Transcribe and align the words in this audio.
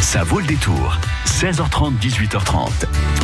Ça 0.00 0.22
vaut 0.22 0.40
le 0.40 0.46
détour. 0.46 0.96
16h30, 1.26 1.98
18h30. 2.00 2.70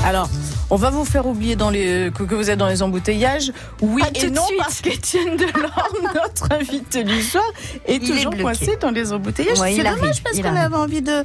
Alors, 0.05 0.29
on 0.71 0.77
va 0.77 0.91
vous 0.91 1.05
faire 1.05 1.27
oublier 1.27 1.57
dans 1.57 1.71
les, 1.71 2.11
que, 2.15 2.35
vous 2.35 2.51
êtes 2.51 2.59
dans 2.59 2.69
les 2.69 2.83
embouteillages. 2.83 3.53
Oui 3.81 4.03
Pas 4.03 4.09
et 4.15 4.31
non, 4.31 4.45
suite. 4.47 4.59
parce 4.59 4.81
qu'Étienne 4.83 5.37
Delorme, 5.37 6.13
notre 6.15 6.53
invité 6.53 7.03
du 7.03 7.23
soir, 7.23 7.43
est 7.87 7.97
Il 7.97 8.05
est 8.05 8.07
toujours 8.07 8.31
bloqué. 8.33 8.43
coincé 8.43 8.77
dans 8.81 8.91
les 8.91 9.13
embouteillages. 9.13 9.59
Ouais, 9.59 9.73
c'est 9.73 9.79
dommage 9.83 9.99
arrive, 10.01 10.23
parce 10.23 10.41
qu'on 10.41 10.57
avait 10.57 10.77
envie 10.77 11.03
de, 11.03 11.25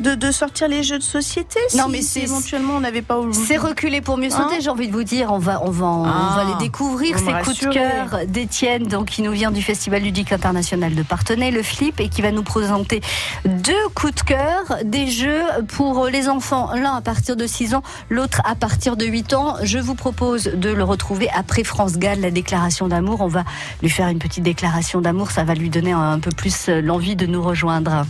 de, 0.00 0.14
de 0.14 0.30
sortir 0.30 0.68
les 0.68 0.82
jeux 0.82 0.98
de 0.98 1.02
société. 1.02 1.58
Non, 1.76 1.84
si- 1.86 1.90
mais 1.90 1.98
si 1.98 2.04
c'est- 2.04 2.20
éventuellement 2.22 2.74
on 2.76 2.80
n'avait 2.80 3.02
pas. 3.02 3.18
C'est 3.32 3.56
reculé 3.56 4.00
pour 4.00 4.16
mieux 4.18 4.30
sauter, 4.30 4.56
Hein 4.56 4.58
j'ai 4.60 4.70
envie 4.70 4.88
de 4.88 4.92
vous 4.92 5.04
dire. 5.04 5.32
On 5.32 5.38
va, 5.38 5.60
on 5.64 5.70
va, 5.70 5.86
on 5.86 6.04
Ah, 6.04 6.34
va 6.36 6.44
les 6.52 6.64
découvrir, 6.64 7.18
ces 7.18 7.32
coups 7.44 7.60
de 7.60 7.70
cœur 7.72 8.20
d'Étienne, 8.26 8.84
donc 8.84 9.06
qui 9.06 9.22
nous 9.22 9.32
vient 9.32 9.50
du 9.50 9.62
Festival 9.62 10.02
ludique 10.02 10.32
international 10.32 10.94
de 10.94 11.02
Partenay, 11.02 11.50
le 11.50 11.62
Flip, 11.62 11.98
et 12.00 12.08
qui 12.08 12.20
va 12.22 12.30
nous 12.30 12.42
présenter 12.44 13.00
deux 13.44 13.88
coups 13.94 14.14
de 14.14 14.20
cœur, 14.22 14.64
des 14.88 15.08
jeux 15.08 15.42
pour 15.68 16.06
les 16.06 16.28
enfants, 16.28 16.74
l'un 16.74 16.94
à 16.94 17.00
partir 17.00 17.36
de 17.36 17.46
6 17.46 17.74
ans, 17.74 17.82
l'autre 18.10 18.40
à 18.44 18.54
partir 18.54 18.96
de 18.96 19.04
8 19.04 19.34
ans. 19.34 19.56
Je 19.62 19.78
vous 19.78 19.94
propose 19.94 20.44
de 20.44 20.70
le 20.70 20.84
retrouver 20.84 21.28
après 21.34 21.64
France 21.64 21.98
Gall, 21.98 22.20
la 22.20 22.30
déclaration 22.30 22.88
d'amour. 22.88 23.20
On 23.20 23.28
va 23.28 23.44
lui 23.82 23.90
faire 23.90 24.08
une 24.08 24.18
petite 24.18 24.44
déclaration 24.44 25.00
d'amour, 25.00 25.30
ça 25.30 25.44
va 25.44 25.54
lui 25.54 25.70
donner 25.70 25.92
un 25.92 26.18
peu 26.18 26.30
plus 26.30 26.68
l'envie 26.68 27.16
de 27.16 27.26
nous 27.26 27.42
rejoindre. 27.42 28.06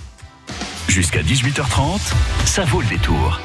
Jusqu'à 0.89 1.23
18h30, 1.23 2.01
ça 2.45 2.65
vaut 2.65 2.81
le 2.81 2.87
détour. 2.87 3.41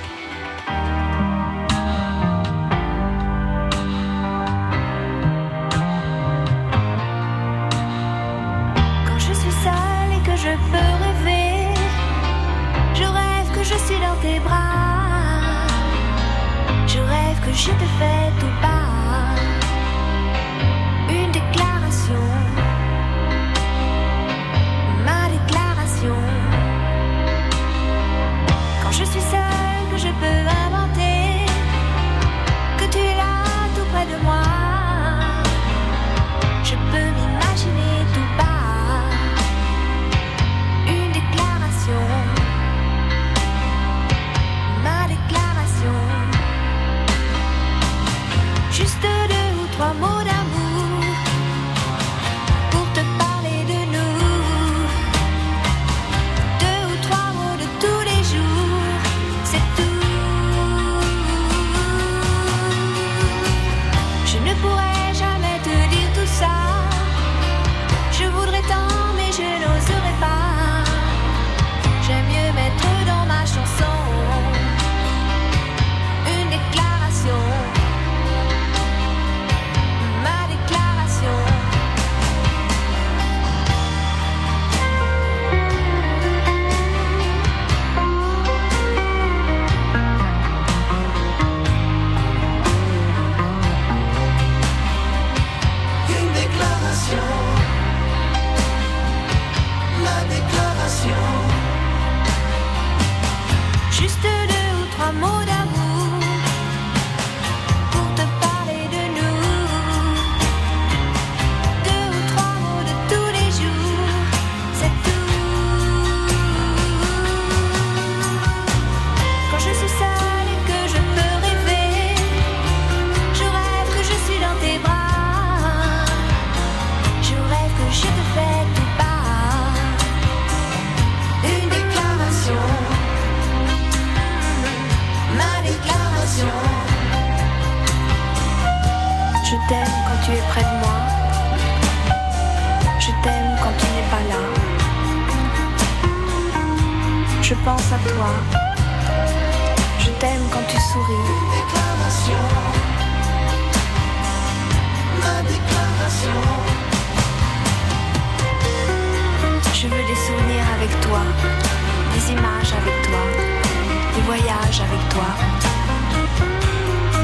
Avec 164.93 165.09
toi. 165.09 165.29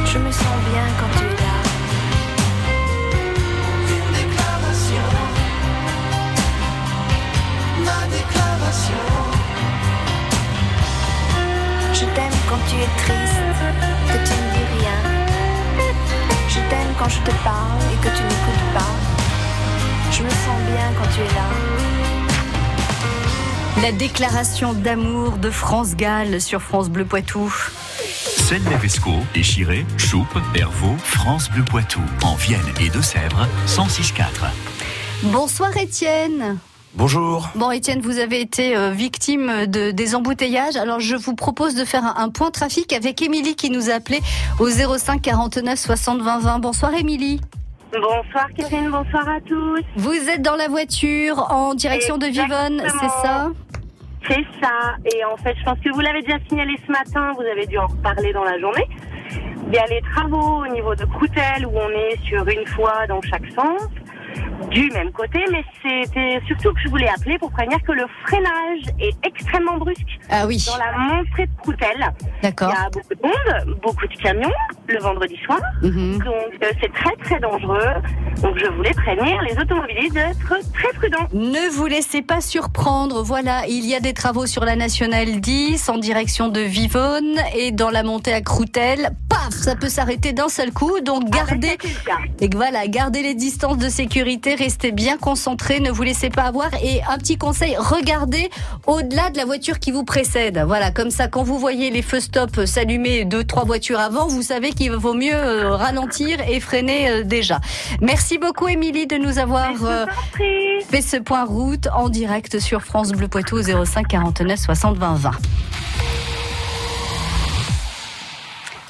Je 0.06 0.18
me 0.18 0.32
sens 0.32 0.58
bien 0.72 0.86
quand 1.00 1.12
tu 1.18 1.26
es 1.26 1.36
là. 1.44 1.58
une 3.96 4.10
déclaration, 4.20 5.08
ma 7.88 8.02
déclaration, 8.18 9.06
Je 11.94 12.06
t'aime 12.16 12.40
quand 12.50 12.62
tu 12.70 12.76
es 12.86 12.90
triste, 13.04 13.48
que 14.10 14.18
tu 14.28 14.36
ne 14.42 14.48
dis 14.56 14.68
rien. 14.78 15.00
Je 16.48 16.60
t'aime 16.70 16.92
quand 16.98 17.10
je 17.10 17.20
te 17.22 17.32
parle 17.44 17.79
La 23.82 23.92
déclaration 23.94 24.74
d'amour 24.74 25.38
de 25.38 25.50
France 25.50 25.96
Gall 25.96 26.42
sur 26.42 26.62
France 26.62 26.90
Bleu 26.90 27.06
Poitou. 27.06 27.54
Celle 27.96 28.64
Levesco, 28.66 29.12
Échiré, 29.36 29.86
Choupe, 29.98 30.38
Hervaux, 30.54 30.98
France 30.98 31.50
Bleu 31.50 31.64
Poitou. 31.64 32.02
En 32.24 32.36
Vienne 32.36 32.60
et 32.82 32.90
Deux-Sèvres, 32.90 33.48
106.4. 33.68 34.24
Bonsoir 35.24 35.78
Étienne. 35.78 36.58
Bonjour. 36.96 37.48
Bon 37.56 37.72
Étienne, 37.72 38.02
vous 38.02 38.18
avez 38.18 38.42
été 38.42 38.76
euh, 38.76 38.92
victime 38.92 39.66
de, 39.68 39.92
des 39.92 40.16
embouteillages. 40.16 40.76
Alors 40.76 41.00
je 41.00 41.16
vous 41.16 41.36
propose 41.36 41.76
de 41.76 41.86
faire 41.86 42.04
un, 42.04 42.16
un 42.18 42.30
point 42.30 42.52
trafic 42.52 42.92
avec 42.92 43.22
Émilie 43.22 43.56
qui 43.56 43.70
nous 43.70 43.90
a 43.90 43.94
appelé 43.94 44.20
au 44.60 44.70
05 44.70 45.22
49 45.22 45.80
60 45.80 46.22
20 46.22 46.40
20. 46.40 46.60
Bonsoir 46.60 46.94
Émilie. 46.96 47.40
Bonsoir 47.92 48.48
Catherine, 48.56 48.92
bonsoir 48.92 49.28
à 49.28 49.40
tous. 49.42 49.82
Vous 49.96 50.14
êtes 50.14 50.42
dans 50.44 50.56
la 50.56 50.68
voiture 50.68 51.48
en 51.52 51.74
direction 51.74 52.18
de 52.18 52.28
Vivonne, 52.28 52.82
c'est 52.84 53.10
ça? 53.24 53.50
C'est 54.28 54.46
ça. 54.62 54.96
Et 55.14 55.24
en 55.24 55.38
fait, 55.38 55.56
je 55.58 55.64
pense 55.64 55.80
que 55.80 55.90
vous 55.94 56.02
l'avez 56.02 56.22
déjà 56.22 56.38
signalé 56.48 56.76
ce 56.86 56.92
matin, 56.92 57.32
vous 57.36 57.46
avez 57.46 57.66
dû 57.66 57.78
en 57.78 57.88
reparler 57.88 58.34
dans 58.34 58.44
la 58.44 58.60
journée. 58.60 58.88
Il 59.68 59.74
y 59.74 59.78
a 59.78 59.86
les 59.86 60.02
travaux 60.02 60.64
au 60.64 60.68
niveau 60.68 60.96
de 60.96 61.06
Coutel 61.06 61.66
où 61.66 61.72
on 61.78 61.90
est 61.90 62.18
sur 62.26 62.48
une 62.48 62.66
fois 62.66 63.06
dans 63.08 63.22
chaque 63.22 63.46
sens, 63.52 63.88
du 64.70 64.90
même 64.92 65.12
côté, 65.12 65.44
mais 65.52 65.64
c'était 65.82 66.40
surtout 66.48 66.74
que 66.74 66.80
je 66.84 66.90
voulais 66.90 67.10
appeler 67.10 67.38
pour 67.40 67.52
prévenir 67.52 67.82
que 67.84 67.92
le 67.92 68.06
freinage 68.26 68.82
est 69.00 69.16
extrêmement 69.26 69.78
brusque 69.78 70.20
Ah 70.30 70.46
oui, 70.46 70.64
dans 70.68 70.78
la 70.78 70.98
montée 70.98 71.48
de 71.48 71.62
Coutel. 71.64 72.14
Il 72.44 72.48
y 72.48 72.48
a 72.48 72.90
beaucoup 72.92 73.16
de 73.16 73.22
monde, 73.22 73.78
beaucoup 73.82 74.08
de 74.08 74.16
camions, 74.16 74.52
le 74.88 75.00
vendredi 75.00 75.38
soir. 75.46 75.60
Mhm. 75.82 76.20
Donc 76.20 76.54
euh, 76.62 76.72
c'est 76.82 76.94
très 76.94 77.16
très 77.24 77.40
dangereux. 77.40 77.80
Donc 78.42 78.58
je 78.58 78.68
voulais 78.68 78.94
prévenir 78.94 79.42
les 79.42 79.58
automobilistes 79.58 80.14
d'être 80.14 80.38
très 80.74 80.94
prudents. 80.94 81.28
Ne 81.34 81.70
vous 81.72 81.88
laissez 81.88 82.22
pas 82.22 82.42
surprendre. 82.42 83.24
Voilà, 83.24 83.66
il 83.68 83.86
y 83.86 83.96
a 83.96 84.00
des 84.00 84.14
travaux 84.14 84.46
sur 84.46 84.66
la 84.66 84.76
nationale 84.76 85.40
10 85.40 85.90
en 85.90 85.98
direction 85.98 86.48
de 86.50 86.62
Vivonne 86.62 87.38
et 87.56 87.72
dans 87.72 87.90
la 87.90 88.04
montée 88.04 88.34
à 88.34 88.42
Croutelle. 88.42 89.12
Paf, 89.30 89.52
ça 89.52 89.76
peut 89.76 89.90
s'arrêter 89.90 90.32
d'un 90.34 90.50
seul 90.50 90.72
coup. 90.72 91.00
Donc 91.02 91.30
gardez 91.30 91.78
Ah, 91.82 91.86
ben, 92.06 92.32
et 92.40 92.50
que 92.50 92.56
voilà, 92.56 92.88
gardez 92.88 93.24
les 93.24 93.36
distances 93.36 93.78
de 93.78 93.90
sécurité, 93.90 94.19
restez 94.22 94.92
bien 94.92 95.18
concentrés, 95.18 95.80
ne 95.80 95.92
vous 95.92 96.04
laissez 96.04 96.30
pas 96.30 96.44
avoir. 96.44 96.70
Et 96.84 97.02
un 97.10 97.18
petit 97.18 97.38
conseil, 97.38 97.76
regardez 97.78 98.50
au-delà 98.88 99.30
de 99.30 99.38
la 99.38 99.46
voiture 99.46 99.80
qui 99.80 99.92
vous 99.92 100.04
précède. 100.04 100.64
Voilà, 100.66 100.92
comme 100.92 101.12
ça, 101.12 101.28
quand 101.28 101.44
vous 101.44 101.60
voyez 101.60 101.90
les 101.90 102.02
feux 102.02 102.20
stop 102.20 102.66
s'allumer 102.66 103.26
deux, 103.26 103.44
trois 103.44 103.66
voitures 103.66 104.00
avant, 104.00 104.28
vous 104.28 104.42
savez 104.42 104.72
qu'il 104.72 104.92
vaut 104.92 105.14
mieux 105.14 105.34
euh, 105.34 105.76
ralentir 105.76 106.40
et 106.48 106.60
freiner 106.60 107.10
euh, 107.10 107.24
déjà. 107.24 107.60
Merci 108.02 108.38
beaucoup, 108.38 108.68
Émilie, 108.68 109.08
de 109.08 109.18
nous 109.18 109.40
avoir 109.40 109.74
euh, 109.86 110.06
fait 110.90 111.02
ce 111.02 111.18
point 111.18 111.46
route 111.46 111.88
en 111.94 112.10
direct 112.10 112.60
sur 112.60 112.82
France 112.82 113.12
Bleu 113.12 113.28
Poitou 113.28 113.58
au 113.58 113.86
05 113.86 114.08
49 114.08 114.60
60 114.60 114.98
20 114.98 115.14
20. 115.16 115.32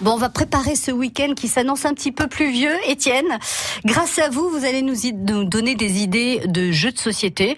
Bon, 0.02 0.12
on 0.12 0.18
va 0.18 0.30
préparer 0.30 0.78
ce 0.78 0.92
week-end 0.92 1.34
qui 1.36 1.50
s'annonce 1.50 1.84
un 1.84 1.94
petit 1.94 2.14
peu 2.14 2.28
pluvieux. 2.28 2.72
Étienne, 2.88 3.38
grâce 3.84 4.18
à 4.18 4.30
vous, 4.30 4.50
vous 4.50 4.64
allez 4.64 4.82
nous, 4.82 4.96
nous 5.28 5.44
donner 5.44 5.76
des 5.76 6.02
idées 6.02 6.40
de 6.46 6.72
jeux 6.72 6.94
de 6.94 6.98
société. 6.98 7.58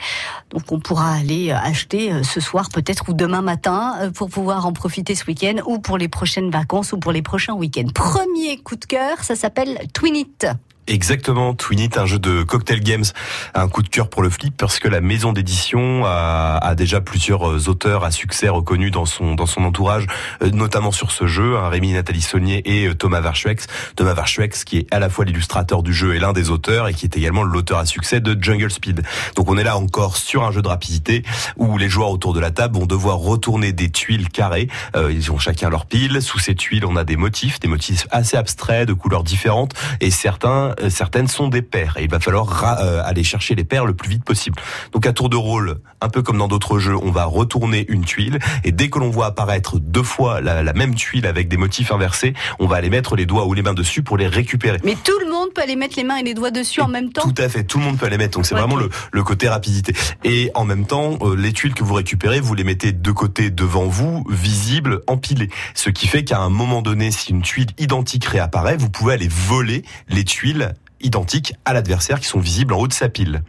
Donc, 0.50 0.72
on 0.72 0.80
pourra 0.80 1.14
aller 1.14 1.52
euh, 1.52 1.58
acheter 1.58 2.12
euh, 2.12 2.24
ce 2.24 2.40
soir 2.40 2.70
peut-être 2.70 3.10
ou 3.10 3.14
demain 3.14 3.44
matin 3.44 3.96
euh, 4.02 4.10
pour 4.10 4.30
pouvoir 4.30 4.66
en 4.66 4.74
profiter 4.74 5.14
ce 5.14 5.26
week-end 5.26 5.58
ou 5.68 5.78
pour 5.78 6.00
les 6.00 6.08
prochaines 6.08 6.50
vacances 6.50 6.94
ou 6.94 6.98
pour 6.98 7.12
les 7.12 7.22
prochains 7.22 7.54
week-ends. 7.54 7.92
Premier 7.94 8.58
coup 8.58 8.76
de 8.76 8.86
cœur, 8.86 9.24
ça 9.24 9.36
s'appelle 9.36 9.80
Twinit. 9.94 10.48
Exactement, 10.92 11.54
Twinit, 11.54 11.92
un 11.96 12.06
jeu 12.06 12.20
de 12.20 12.44
cocktail 12.44 12.82
games, 12.82 13.06
un 13.54 13.70
coup 13.70 13.82
de 13.82 13.88
cœur 13.88 14.10
pour 14.10 14.22
le 14.22 14.30
flip 14.30 14.54
parce 14.58 14.78
que 14.78 14.90
la 14.90 15.00
maison 15.00 15.32
d'édition 15.32 16.04
a, 16.04 16.58
a 16.62 16.76
déjà 16.76 17.00
plusieurs 17.00 17.50
euh, 17.50 17.70
auteurs 17.70 18.04
à 18.04 18.12
succès 18.12 18.50
reconnus 18.50 18.92
dans 18.92 19.06
son 19.06 19.36
dans 19.36 19.46
son 19.46 19.64
entourage, 19.64 20.08
euh, 20.44 20.50
notamment 20.50 20.92
sur 20.92 21.14
ce 21.14 21.28
jeu, 21.28 21.56
hein, 21.56 21.70
Rémi 21.70 21.94
Nathalie 21.94 22.22
Saunier 22.22 22.62
et 22.66 22.88
euh, 22.88 22.94
Thomas 22.94 23.22
Varchuex. 23.22 23.68
Thomas 23.96 24.14
Varchuex 24.14 24.66
qui 24.66 24.80
est 24.80 24.94
à 24.94 25.00
la 25.00 25.08
fois 25.08 25.24
l'illustrateur 25.24 25.82
du 25.82 25.94
jeu 25.94 26.14
et 26.14 26.20
l'un 26.20 26.34
des 26.34 26.50
auteurs 26.50 26.90
et 26.90 26.94
qui 26.94 27.06
est 27.06 27.16
également 27.16 27.44
l'auteur 27.44 27.78
à 27.78 27.86
succès 27.86 28.20
de 28.20 28.38
Jungle 28.44 28.70
Speed. 28.70 29.02
Donc 29.38 29.50
on 29.50 29.58
est 29.58 29.64
là 29.64 29.78
encore 29.78 30.18
sur 30.18 30.44
un 30.44 30.52
jeu 30.52 30.62
de 30.62 30.68
rapidité 30.68 31.24
où 31.56 31.78
les 31.78 31.88
joueurs 31.88 32.12
autour 32.12 32.34
de 32.34 32.42
la 32.42 32.52
table 32.52 32.78
vont 32.78 32.86
devoir 32.86 33.16
retourner 33.20 33.72
des 33.72 33.92
tuiles 33.92 34.28
carrées. 34.28 34.68
Euh, 34.98 35.10
ils 35.10 35.32
ont 35.32 35.40
chacun 35.40 35.70
leur 35.70 35.86
pile. 35.86 36.22
Sous 36.22 36.40
ces 36.40 36.54
tuiles, 36.54 36.86
on 36.86 36.98
a 36.98 37.06
des 37.06 37.16
motifs, 37.16 37.62
des 37.62 37.70
motifs 37.70 38.08
assez 38.12 38.36
abstraits, 38.36 38.90
de 38.90 38.94
couleurs 38.94 39.24
différentes, 39.24 39.72
et 40.02 40.12
certains, 40.12 40.76
certaines 40.90 41.28
sont 41.28 41.48
des 41.48 41.62
paires. 41.62 41.98
Et 41.98 42.04
il 42.04 42.10
va 42.10 42.20
falloir 42.20 42.80
euh, 42.80 43.02
aller 43.04 43.24
chercher 43.24 43.56
les 43.56 43.64
paires 43.64 43.86
le 43.86 43.94
plus 43.94 44.10
vite 44.10 44.24
possible. 44.24 44.58
Donc 44.92 45.06
à 45.06 45.14
tour 45.14 45.30
de 45.30 45.38
rôle, 45.38 45.80
un 46.02 46.10
peu 46.10 46.22
comme 46.22 46.38
dans 46.38 46.48
d'autres 46.48 46.80
jeux, 46.80 46.96
on 46.96 47.12
va 47.12 47.26
retourner 47.26 47.86
une 47.90 48.04
tuile, 48.04 48.40
et 48.64 48.72
dès 48.72 48.90
que 48.90 49.00
l'on 49.00 49.10
voit 49.10 49.28
apparaître 49.28 49.80
deux 49.80 50.04
fois 50.04 50.42
la, 50.42 50.64
la 50.64 50.74
même 50.74 50.96
tuile 50.96 51.26
avec 51.26 51.48
des 51.48 51.58
motifs 51.58 51.92
inversés, 51.92 52.34
on 52.60 52.68
va 52.68 52.78
aller 52.78 52.90
mettre 52.90 53.16
les 53.16 53.26
doigts 53.26 53.46
ou 53.46 53.54
les 53.54 53.62
mains 53.62 53.74
dessus 53.74 54.02
pour 54.02 54.18
les 54.18 54.28
récupérer. 54.28 54.80
Mais 54.84 54.96
tout 54.96 55.18
le 55.24 55.30
monde 55.30 55.50
peut 55.54 55.62
aller 55.62 55.76
mettre 55.76 55.96
les 55.98 56.04
mains 56.04 56.18
et 56.18 56.24
les 56.24 56.34
doigts 56.34 56.52
dessus 56.52 56.82
en 56.82 56.88
même 56.88 57.12
temps? 57.12 57.24
Tout 57.24 57.42
à 57.42 57.50
fait, 57.50 57.64
tout 57.64 57.78
le 57.78 57.86
monde 57.86 57.98
peut 57.98 58.08
les 58.08 58.18
mettre. 58.18 58.38
Donc 58.38 58.46
c'est 58.46 58.56
vraiment 58.56 58.76
le, 58.76 58.90
le 59.12 59.24
côté 59.24 59.48
rapidité. 59.48 59.94
Et 60.24 60.52
en 60.56 60.66
même 60.66 60.86
temps, 60.86 61.18
euh, 61.22 61.36
les 61.36 61.54
tuiles 61.54 61.74
que 61.74 61.84
vous 61.84 61.94
récupérez, 61.94 62.40
vous 62.40 62.54
les 62.54 62.64
mettez 62.64 62.92
de 62.92 63.12
côté 63.12 63.50
devant 63.50 63.86
vous, 63.86 64.24
visibles, 64.30 65.02
empilées. 65.08 65.50
Ce 65.74 65.90
qui 65.90 66.08
fait 66.08 66.24
qu'à 66.24 66.40
un 66.40 66.50
moment 66.50 66.82
donné, 66.82 67.12
si 67.12 67.32
une 67.32 67.42
tuile 67.42 67.70
identique 67.78 68.26
réapparaît, 68.26 68.78
vous 68.78 68.90
pouvez 68.90 69.14
aller 69.14 69.30
voler 69.30 69.84
les 70.08 70.24
tuiles 70.24 70.71
identiques 71.04 71.54
à 71.66 71.74
l'adversaire 71.74 72.20
qui 72.20 72.28
sont 72.28 72.40
visibles 72.40 72.74
en 72.74 72.80
haut 72.80 72.88
de 72.88 72.94
sa 72.94 73.10
pile. 73.10 73.44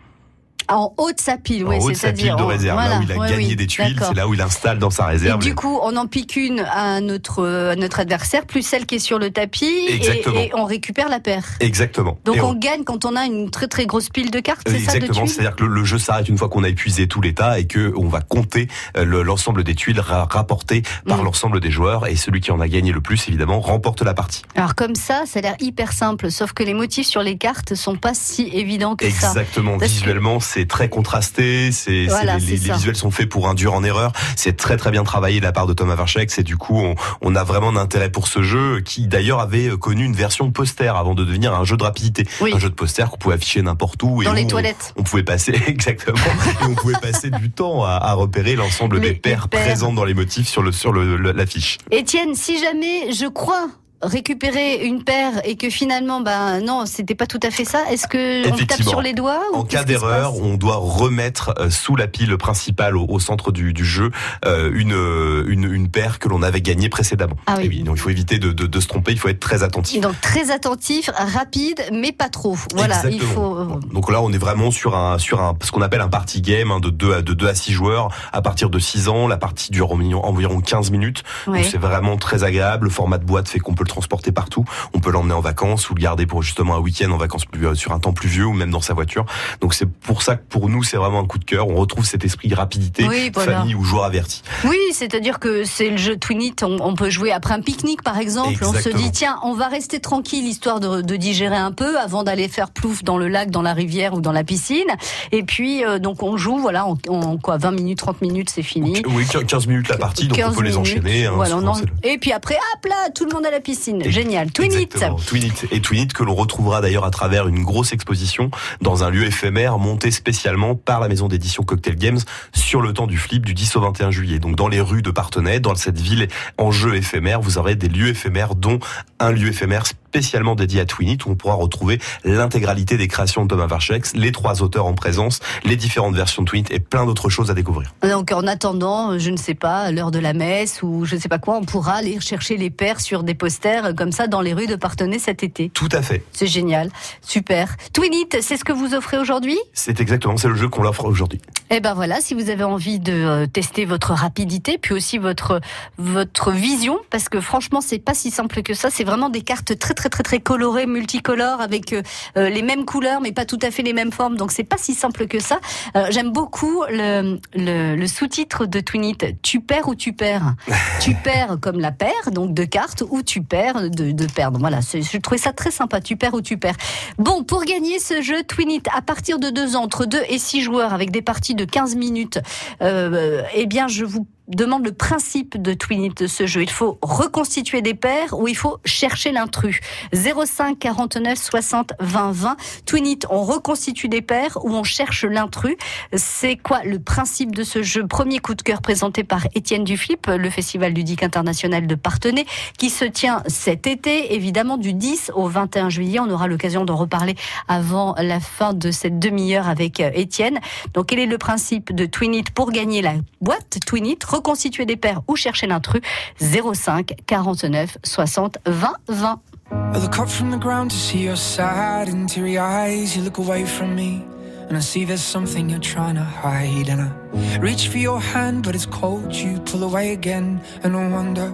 En 0.74 0.94
haut 0.98 1.12
de 1.12 1.20
sa 1.20 1.36
pile, 1.36 1.64
oui, 1.64 1.76
en 1.76 1.78
haut 1.80 1.90
de 1.90 1.94
sa 1.94 2.12
pile 2.12 2.26
c'est-à-dire 2.26 2.36
de 2.36 2.42
réserve, 2.42 2.76
voilà, 2.78 2.94
là 2.94 3.00
où 3.00 3.02
il 3.02 3.12
a 3.12 3.16
ouais, 3.16 3.28
gagné 3.30 3.46
oui, 3.48 3.56
des 3.56 3.66
tuiles, 3.66 3.96
c'est 4.00 4.14
là 4.14 4.26
où 4.28 4.34
il 4.34 4.40
installe 4.40 4.78
dans 4.78 4.90
sa 4.90 5.04
Et 5.04 5.12
réserve. 5.12 5.40
du 5.40 5.48
les- 5.50 5.54
coup, 5.54 5.78
on 5.82 5.96
en 5.96 6.06
pique 6.06 6.36
une 6.36 6.60
à 6.60 7.00
notre, 7.00 7.46
à 7.72 7.76
notre 7.76 8.00
adversaire, 8.00 8.46
plus 8.46 8.62
celle 8.62 8.86
qui 8.86 8.96
est 8.96 8.98
sur 8.98 9.18
le 9.18 9.30
tapis, 9.30 9.64
et, 9.88 9.94
Exactement. 9.94 10.40
et 10.40 10.50
on 10.54 10.64
récupère 10.64 11.08
la 11.08 11.20
paire. 11.20 11.44
Exactement. 11.60 12.18
Donc 12.24 12.36
Et 12.36 12.40
on 12.40 12.54
gagne 12.54 12.84
quand 12.84 13.04
on 13.04 13.16
a 13.16 13.24
une 13.24 13.50
très 13.50 13.68
très 13.68 13.86
grosse 13.86 14.08
pile 14.08 14.30
de 14.30 14.40
cartes, 14.40 14.62
c'est 14.66 14.72
ça, 14.78 14.94
Exactement, 14.96 15.26
c'est-à-dire 15.26 15.56
que 15.56 15.64
le, 15.64 15.70
le 15.74 15.84
jeu 15.84 15.98
s'arrête 15.98 16.28
une 16.28 16.38
fois 16.38 16.48
qu'on 16.48 16.64
a 16.64 16.68
épuisé 16.68 17.06
tout 17.08 17.20
l'état 17.20 17.58
et 17.58 17.66
que 17.66 17.92
on 17.96 18.08
va 18.08 18.20
compter 18.20 18.68
euh, 18.96 19.04
le- 19.04 19.22
l'ensemble 19.22 19.64
des 19.64 19.74
tuiles 19.74 20.00
ra- 20.00 20.26
rapportées 20.30 20.82
par 21.06 21.18
Mm. 21.18 21.24
l'ensemble 21.24 21.60
des 21.60 21.70
joueurs 21.70 22.06
et 22.06 22.16
celui 22.16 22.40
qui 22.40 22.50
en 22.50 22.60
a 22.60 22.68
gagné 22.68 22.92
le 22.92 23.00
plus 23.00 23.28
évidemment 23.28 23.60
remporte 23.60 24.02
la 24.02 24.14
partie. 24.14 24.42
Alors 24.54 24.74
comme 24.74 24.94
ça, 24.94 25.22
ça 25.26 25.38
a 25.38 25.42
l'air 25.42 25.56
hyper 25.60 25.92
simple, 25.92 26.30
sauf 26.30 26.52
que 26.52 26.62
les 26.62 26.74
motifs 26.74 27.06
sur 27.06 27.22
les 27.22 27.36
cartes 27.36 27.74
sont 27.74 27.96
pas 27.96 28.14
si 28.14 28.48
évidents 28.52 28.96
que 28.96 29.08
ça. 29.10 29.28
Exactement, 29.28 29.78
Parce 29.78 29.90
que- 29.92 29.98
visuellement 29.98 30.40
c'est 30.40 30.61
très 30.66 30.88
contrasté, 30.88 31.70
c'est 31.72 31.82
c'est- 31.92 32.06
Voilà, 32.06 32.38
les, 32.38 32.56
c'est 32.56 32.72
visuels 32.72 32.96
sont 32.96 33.10
faits 33.10 33.28
pour 33.28 33.48
induire 33.48 33.74
en 33.74 33.82
erreur, 33.84 34.12
c'est 34.36 34.56
très 34.56 34.76
très 34.76 34.90
bien 34.90 35.04
travaillé 35.04 35.40
de 35.40 35.44
la 35.44 35.52
part 35.52 35.66
de 35.66 35.72
Thomas 35.72 35.94
Varchex 35.94 36.38
et 36.38 36.42
du 36.42 36.56
coup 36.56 36.78
on, 36.78 36.94
on 37.20 37.34
a 37.36 37.44
vraiment 37.44 37.68
un 37.70 37.76
intérêt 37.76 38.10
pour 38.10 38.28
ce 38.28 38.42
jeu 38.42 38.80
qui 38.80 39.06
d'ailleurs 39.06 39.40
avait 39.40 39.68
euh, 39.68 39.76
connu 39.76 40.04
une 40.04 40.14
version 40.14 40.50
poster 40.50 40.88
avant 40.96 41.14
de 41.14 41.24
devenir 41.24 41.54
un 41.54 41.64
jeu 41.64 41.76
de 41.76 41.82
rapidité, 41.84 42.26
Oui. 42.40 42.52
un 42.54 42.58
jeu 42.58 42.68
de 42.70 42.74
poster 42.74 43.08
qu'on 43.10 43.16
pouvait 43.18 43.34
afficher 43.34 43.62
n'importe 43.62 44.02
où 44.02 44.22
et 44.22 44.24
Dans 44.24 44.32
où 44.32 44.34
les 44.34 44.44
on- 44.44 44.48
toilettes. 44.48 44.94
on 44.96 45.02
pouvait 45.02 45.22
passer 45.22 45.52
exactement 45.66 46.16
et 46.18 46.64
on 46.64 46.74
pouvait 46.74 46.98
passer 47.00 47.30
du 47.30 47.50
temps 47.50 47.84
à, 47.84 47.90
à 47.92 48.12
repérer 48.14 48.54
l'ensemble 48.56 49.00
des 49.00 49.12
paires 49.14 49.48
paires. 49.48 49.62
présentes 49.64 49.94
dans 49.94 50.04
les 50.04 50.14
motifs 50.14 50.48
sur 50.48 50.62
le 50.62 50.72
sur 50.72 50.92
le 50.92 51.16
le- 51.16 51.32
l'affiche. 51.32 51.78
Étienne, 51.90 52.34
si 52.34 52.58
jamais 52.60 53.12
je 53.12 53.26
crois 53.26 53.68
récupérer 54.02 54.84
une 54.84 55.04
paire 55.04 55.32
et 55.44 55.56
que 55.56 55.70
finalement, 55.70 56.20
ben 56.20 56.60
non, 56.60 56.84
c'était 56.86 57.14
pas 57.14 57.26
tout 57.26 57.40
à 57.42 57.50
fait 57.50 57.64
ça, 57.64 57.80
est-ce 57.90 58.06
que 58.06 58.48
on 58.50 58.56
tape 58.66 58.82
sur 58.82 59.00
les 59.00 59.12
doigts 59.14 59.40
ou 59.52 59.56
En 59.56 59.64
cas 59.64 59.84
d'erreur, 59.84 60.36
on 60.36 60.54
doit 60.56 60.76
remettre 60.76 61.54
euh, 61.58 61.70
sous 61.70 61.96
la 61.96 62.06
pile 62.06 62.36
principale 62.36 62.96
au, 62.96 63.06
au 63.08 63.20
centre 63.20 63.52
du, 63.52 63.72
du 63.72 63.84
jeu 63.84 64.10
euh, 64.44 64.70
une, 64.74 64.92
euh, 64.94 65.44
une 65.48 65.72
une 65.72 65.88
paire 65.88 66.18
que 66.18 66.28
l'on 66.28 66.42
avait 66.42 66.60
gagnée 66.60 66.88
précédemment. 66.88 67.36
Ah 67.46 67.54
oui. 67.58 67.64
Et 67.64 67.68
oui, 67.68 67.82
donc 67.82 67.96
il 67.96 68.00
faut 68.00 68.10
éviter 68.10 68.38
de, 68.38 68.52
de, 68.52 68.66
de 68.66 68.80
se 68.80 68.86
tromper, 68.88 69.12
il 69.12 69.18
faut 69.18 69.28
être 69.28 69.40
très 69.40 69.62
attentif. 69.62 70.00
Donc 70.00 70.20
très 70.20 70.50
attentif, 70.50 71.08
rapide, 71.14 71.80
mais 71.92 72.12
pas 72.12 72.28
trop. 72.28 72.56
Voilà, 72.74 73.02
il 73.10 73.20
faut. 73.20 73.54
Donc 73.92 74.10
là, 74.10 74.20
on 74.20 74.32
est 74.32 74.38
vraiment 74.38 74.70
sur 74.70 74.96
un 74.96 75.18
sur 75.18 75.40
un 75.40 75.54
ce 75.62 75.70
qu'on 75.70 75.82
appelle 75.82 76.00
un 76.00 76.08
party 76.08 76.40
game 76.42 76.70
hein, 76.70 76.80
de 76.80 76.90
2 76.90 77.14
à 77.14 77.22
de 77.22 77.32
2 77.34 77.46
à 77.48 77.54
6 77.54 77.72
joueurs 77.72 78.08
à 78.32 78.42
partir 78.42 78.70
de 78.70 78.78
6 78.78 79.08
ans. 79.08 79.28
La 79.28 79.36
partie 79.36 79.70
dure 79.70 79.92
environ, 79.92 80.24
environ 80.24 80.60
15 80.60 80.90
minutes. 80.90 81.22
ouais. 81.46 81.62
C'est 81.62 81.78
vraiment 81.78 82.16
très 82.16 82.44
agréable. 82.44 82.84
Le 82.86 82.90
format 82.90 83.18
de 83.18 83.24
boîte 83.24 83.48
fait 83.48 83.58
qu'on 83.58 83.74
peut 83.74 83.84
le 83.84 83.91
transporter 83.92 84.32
partout. 84.32 84.64
On 84.94 84.98
peut 85.00 85.10
l'emmener 85.10 85.34
en 85.34 85.40
vacances 85.40 85.88
ou 85.90 85.94
le 85.94 86.00
garder 86.00 86.26
pour 86.26 86.42
justement 86.42 86.74
un 86.76 86.78
week-end 86.80 87.10
en 87.10 87.16
vacances 87.18 87.44
plus, 87.44 87.66
euh, 87.66 87.74
sur 87.74 87.92
un 87.92 87.98
temps 88.00 88.12
pluvieux 88.12 88.46
ou 88.46 88.52
même 88.52 88.70
dans 88.70 88.80
sa 88.80 88.94
voiture. 88.94 89.24
Donc 89.60 89.74
c'est 89.74 89.86
pour 89.86 90.22
ça 90.22 90.36
que 90.36 90.42
pour 90.48 90.68
nous 90.68 90.82
c'est 90.82 90.96
vraiment 90.96 91.20
un 91.20 91.26
coup 91.26 91.38
de 91.38 91.44
cœur. 91.44 91.68
On 91.68 91.74
retrouve 91.76 92.04
cet 92.04 92.24
esprit 92.24 92.52
rapidité, 92.54 93.06
Oui, 93.06 93.30
voilà. 93.34 93.58
famille 93.60 93.74
ou 93.74 93.84
joueur 93.84 94.04
averti. 94.04 94.42
Oui, 94.64 94.76
c'est-à-dire 94.92 95.38
que 95.38 95.64
c'est 95.64 95.90
le 95.90 95.96
jeu 95.96 96.16
Twinit, 96.16 96.56
on, 96.62 96.78
on 96.80 96.94
peut 96.94 97.10
jouer 97.10 97.32
après 97.32 97.54
un 97.54 97.60
pique-nique 97.60 98.02
par 98.02 98.18
exemple. 98.18 98.64
On 98.64 98.72
se 98.72 98.88
dit 98.88 99.10
tiens, 99.12 99.38
on 99.44 99.54
va 99.54 99.68
rester 99.68 100.00
tranquille 100.00 100.46
histoire 100.46 100.80
de, 100.80 101.02
de 101.02 101.16
digérer 101.16 101.56
un 101.56 101.72
peu 101.72 101.98
avant 101.98 102.22
d'aller 102.22 102.48
faire 102.48 102.70
plouf 102.70 103.04
dans 103.04 103.18
le 103.18 103.28
lac, 103.28 103.50
dans 103.50 103.62
la 103.62 103.74
rivière 103.74 104.14
ou 104.14 104.20
dans 104.20 104.32
la 104.32 104.44
piscine. 104.44 104.88
Et 105.32 105.42
puis 105.42 105.84
euh, 105.84 105.98
donc 105.98 106.22
on 106.22 106.36
joue, 106.36 106.58
voilà, 106.58 106.86
en, 106.86 106.96
en 107.08 107.36
quoi 107.36 107.58
20 107.58 107.72
minutes, 107.72 107.98
30 107.98 108.22
minutes, 108.22 108.50
c'est 108.50 108.62
fini. 108.62 109.02
Oui, 109.08 109.26
15 109.26 109.66
minutes 109.66 109.88
la 109.88 109.98
partie, 109.98 110.26
donc 110.28 110.38
on 110.38 110.42
15 110.42 110.56
peut 110.56 110.62
les 110.62 110.76
enchaîner. 110.76 111.26
hein, 111.26 111.32
voilà, 111.34 111.56
en- 111.56 111.74
Et 112.02 112.18
puis 112.18 112.32
après, 112.32 112.54
hop 112.74 112.86
là, 112.86 113.10
tout 113.14 113.24
le 113.26 113.32
monde 113.34 113.44
à 113.44 113.50
la 113.50 113.60
piscine. 113.60 113.81
Génial. 114.10 114.52
Twinit. 114.52 114.88
Twinit. 115.26 115.52
Et 115.70 115.80
Twinit 115.80 116.08
que 116.08 116.22
l'on 116.22 116.34
retrouvera 116.34 116.80
d'ailleurs 116.80 117.04
à 117.04 117.10
travers 117.10 117.48
une 117.48 117.62
grosse 117.64 117.92
exposition 117.92 118.50
dans 118.80 119.04
un 119.04 119.10
lieu 119.10 119.24
éphémère 119.24 119.78
monté 119.78 120.10
spécialement 120.10 120.74
par 120.74 121.00
la 121.00 121.08
maison 121.08 121.28
d'édition 121.28 121.62
Cocktail 121.64 121.96
Games 121.96 122.20
sur 122.54 122.80
le 122.80 122.92
temps 122.92 123.06
du 123.06 123.18
flip 123.18 123.44
du 123.44 123.54
10 123.54 123.76
au 123.76 123.80
21 123.80 124.10
juillet. 124.10 124.38
Donc 124.38 124.56
dans 124.56 124.68
les 124.68 124.80
rues 124.80 125.02
de 125.02 125.10
Partenay, 125.10 125.60
dans 125.60 125.74
cette 125.74 126.00
ville 126.00 126.28
en 126.58 126.70
jeu 126.70 126.94
éphémère, 126.94 127.40
vous 127.40 127.58
aurez 127.58 127.74
des 127.74 127.88
lieux 127.88 128.08
éphémères 128.08 128.54
dont 128.54 128.78
un 129.18 129.32
lieu 129.32 129.48
éphémère 129.48 129.84
spécialement 130.12 130.54
dédié 130.54 130.82
à 130.82 130.84
Twinit 130.84 131.16
où 131.24 131.30
on 131.30 131.36
pourra 131.36 131.54
retrouver 131.54 131.98
l'intégralité 132.22 132.98
des 132.98 133.08
créations 133.08 133.44
de 133.44 133.48
Thomas 133.48 133.66
Varchex, 133.66 134.12
les 134.14 134.30
trois 134.30 134.60
auteurs 134.60 134.84
en 134.84 134.92
présence, 134.92 135.40
les 135.64 135.74
différentes 135.74 136.14
versions 136.14 136.42
de 136.42 136.48
Twinit 136.48 136.66
et 136.70 136.80
plein 136.80 137.06
d'autres 137.06 137.30
choses 137.30 137.50
à 137.50 137.54
découvrir. 137.54 137.94
Donc 138.02 138.30
en 138.30 138.46
attendant, 138.46 139.18
je 139.18 139.30
ne 139.30 139.38
sais 139.38 139.54
pas, 139.54 139.90
l'heure 139.90 140.10
de 140.10 140.18
la 140.18 140.34
messe 140.34 140.82
ou 140.82 141.06
je 141.06 141.14
ne 141.14 141.20
sais 141.20 141.30
pas 141.30 141.38
quoi, 141.38 141.56
on 141.56 141.64
pourra 141.64 141.94
aller 141.94 142.20
chercher 142.20 142.58
les 142.58 142.68
paires 142.68 143.00
sur 143.00 143.22
des 143.22 143.32
posters 143.32 143.86
euh, 143.86 143.92
comme 143.94 144.12
ça 144.12 144.26
dans 144.26 144.42
les 144.42 144.52
rues 144.52 144.66
de 144.66 144.76
Partenay 144.76 145.18
cet 145.18 145.42
été. 145.42 145.70
Tout 145.70 145.88
à 145.92 146.02
fait. 146.02 146.22
C'est 146.32 146.46
génial, 146.46 146.90
super. 147.22 147.74
Twinit, 147.94 148.28
c'est 148.42 148.58
ce 148.58 148.64
que 148.66 148.72
vous 148.74 148.92
offrez 148.92 149.16
aujourd'hui? 149.16 149.58
C'est 149.72 149.98
exactement, 149.98 150.36
c'est 150.36 150.48
le 150.48 150.56
jeu 150.56 150.68
qu'on 150.68 150.82
l'offre 150.82 151.06
aujourd'hui. 151.06 151.40
Eh 151.70 151.80
ben 151.80 151.94
voilà, 151.94 152.20
si 152.20 152.34
vous 152.34 152.50
avez 152.50 152.64
envie 152.64 152.98
de 152.98 153.14
euh, 153.14 153.46
tester 153.46 153.86
votre 153.86 154.12
rapidité, 154.12 154.76
puis 154.76 154.92
aussi 154.92 155.16
votre 155.16 155.62
votre 155.96 156.50
vision, 156.50 156.98
parce 157.08 157.30
que 157.30 157.40
franchement 157.40 157.80
c'est 157.80 157.98
pas 157.98 158.12
si 158.12 158.30
simple 158.30 158.62
que 158.62 158.74
ça. 158.74 158.90
C'est 158.90 159.04
vraiment 159.04 159.30
des 159.30 159.40
cartes 159.40 159.78
très 159.78 159.94
très 159.94 160.01
très 160.02 160.08
très 160.10 160.22
très 160.22 160.40
coloré, 160.40 160.86
multicolore, 160.86 161.60
avec 161.60 161.92
euh, 161.92 162.02
euh, 162.36 162.48
les 162.48 162.62
mêmes 162.62 162.84
couleurs, 162.84 163.20
mais 163.20 163.30
pas 163.30 163.44
tout 163.44 163.58
à 163.62 163.70
fait 163.70 163.82
les 163.82 163.92
mêmes 163.92 164.10
formes. 164.10 164.36
Donc 164.36 164.50
c'est 164.50 164.64
pas 164.64 164.78
si 164.78 164.94
simple 164.94 165.28
que 165.28 165.38
ça. 165.38 165.60
Euh, 165.96 166.06
J'aime 166.10 166.32
beaucoup 166.32 166.82
le, 166.90 167.38
le, 167.54 167.94
le 167.94 168.06
sous-titre 168.08 168.66
de 168.66 168.80
Twinit. 168.80 169.18
Tu 169.42 169.60
perds 169.60 169.88
ou 169.88 169.94
tu 169.94 170.12
perds 170.12 170.54
Tu 171.00 171.14
perds 171.14 171.58
comme 171.60 171.78
la 171.78 171.92
paire, 171.92 172.32
donc 172.32 172.52
de 172.52 172.64
cartes, 172.64 173.04
ou 173.10 173.22
tu 173.22 173.42
perds 173.42 173.90
de, 173.90 174.10
de 174.10 174.26
perdre. 174.26 174.58
Voilà, 174.58 174.80
je 174.80 175.18
trouvais 175.18 175.38
ça 175.38 175.52
très 175.52 175.70
sympa. 175.70 176.00
Tu 176.00 176.16
perds 176.16 176.34
ou 176.34 176.40
tu 176.40 176.56
perds. 176.56 176.76
Bon, 177.18 177.44
pour 177.44 177.64
gagner 177.64 177.98
ce 177.98 178.22
jeu 178.22 178.42
Twinit, 178.42 178.82
à 178.92 179.02
partir 179.02 179.38
de 179.38 179.50
deux 179.50 179.76
ans, 179.76 179.84
entre 179.84 180.04
2 180.04 180.18
et 180.28 180.38
6 180.38 180.62
joueurs, 180.62 180.92
avec 180.92 181.10
des 181.12 181.22
parties 181.22 181.54
de 181.54 181.64
15 181.64 181.94
minutes, 181.94 182.40
euh, 182.82 183.42
eh 183.54 183.66
bien, 183.66 183.86
je 183.86 184.04
vous 184.04 184.26
demande 184.54 184.84
le 184.84 184.92
principe 184.92 185.60
de 185.60 185.74
Twinit 185.74 186.14
de 186.14 186.26
ce 186.26 186.46
jeu. 186.46 186.62
Il 186.62 186.70
faut 186.70 186.98
reconstituer 187.02 187.82
des 187.82 187.94
paires 187.94 188.38
ou 188.38 188.48
il 188.48 188.56
faut 188.56 188.78
chercher 188.84 189.32
l'intrus. 189.32 189.80
05 190.12 190.78
49 190.78 191.38
60 191.38 191.92
20 192.00 192.32
20. 192.32 192.56
Twinit, 192.86 193.20
on 193.30 193.42
reconstitue 193.42 194.08
des 194.08 194.22
paires 194.22 194.58
ou 194.64 194.70
on 194.70 194.84
cherche 194.84 195.24
l'intrus. 195.24 195.76
C'est 196.14 196.56
quoi 196.56 196.82
le 196.84 196.98
principe 196.98 197.54
de 197.54 197.62
ce 197.62 197.82
jeu? 197.82 198.06
Premier 198.06 198.38
coup 198.38 198.54
de 198.54 198.62
cœur 198.62 198.82
présenté 198.82 199.24
par 199.24 199.46
Étienne 199.54 199.84
Duflip, 199.84 200.26
le 200.26 200.50
Festival 200.50 200.92
ludique 200.92 201.22
international 201.22 201.86
de 201.86 201.94
Partenay, 201.94 202.44
qui 202.78 202.90
se 202.90 203.04
tient 203.04 203.42
cet 203.46 203.86
été, 203.86 204.34
évidemment 204.34 204.76
du 204.76 204.92
10 204.92 205.32
au 205.34 205.48
21 205.48 205.88
juillet. 205.88 206.20
On 206.20 206.30
aura 206.30 206.46
l'occasion 206.46 206.84
d'en 206.84 206.96
reparler 206.96 207.34
avant 207.68 208.14
la 208.18 208.40
fin 208.40 208.74
de 208.74 208.90
cette 208.90 209.18
demi-heure 209.18 209.68
avec 209.68 210.00
euh, 210.00 210.10
Étienne. 210.14 210.58
Donc, 210.94 211.06
quel 211.06 211.18
est 211.18 211.26
le 211.26 211.38
principe 211.38 211.94
de 211.94 212.06
Twinit 212.06 212.44
pour 212.54 212.70
gagner 212.70 213.02
la 213.02 213.14
boîte 213.40 213.78
Twinit 213.86 214.18
Reconstituer 214.42 214.86
des 214.86 214.96
paires 214.96 215.22
ou 215.28 215.36
chercher 215.36 215.68
l'intrus 215.68 216.00
05 216.40 217.12
49 217.28 217.98
60 218.02 218.58
20 218.64 218.96
20. 219.06 219.40
I 219.70 219.98
look 219.98 220.18
up 220.18 220.28
from 220.28 220.50
the 220.50 220.58
ground 220.58 220.90
to 220.90 220.96
see 220.96 221.22
your 221.22 221.36
sad 221.36 222.08
and 222.08 222.28
teary 222.28 222.58
eyes. 222.58 223.16
You 223.16 223.22
look 223.22 223.38
away 223.38 223.64
from 223.64 223.94
me, 223.94 224.24
and 224.68 224.76
I 224.76 224.80
see 224.80 225.04
there's 225.04 225.22
something 225.22 225.70
you're 225.70 225.78
trying 225.78 226.16
to 226.16 226.24
hide. 226.24 226.88
And 226.88 227.02
I 227.02 227.58
reach 227.60 227.86
for 227.86 227.98
your 227.98 228.20
hand, 228.20 228.64
but 228.64 228.74
it's 228.74 228.86
cold. 228.86 229.32
You 229.32 229.60
pull 229.60 229.84
away 229.84 230.12
again, 230.12 230.60
and 230.82 230.96
I 230.96 231.08
wonder 231.08 231.50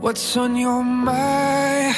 what's 0.00 0.34
on 0.38 0.56
your 0.56 0.82
mind. 0.82 1.94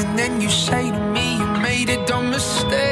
And 0.00 0.18
then 0.18 0.40
you 0.40 0.50
say 0.50 0.90
to 0.90 1.00
me, 1.12 1.36
You 1.38 1.46
made 1.62 1.90
a 1.90 2.04
dumb 2.06 2.30
mistake. 2.30 2.91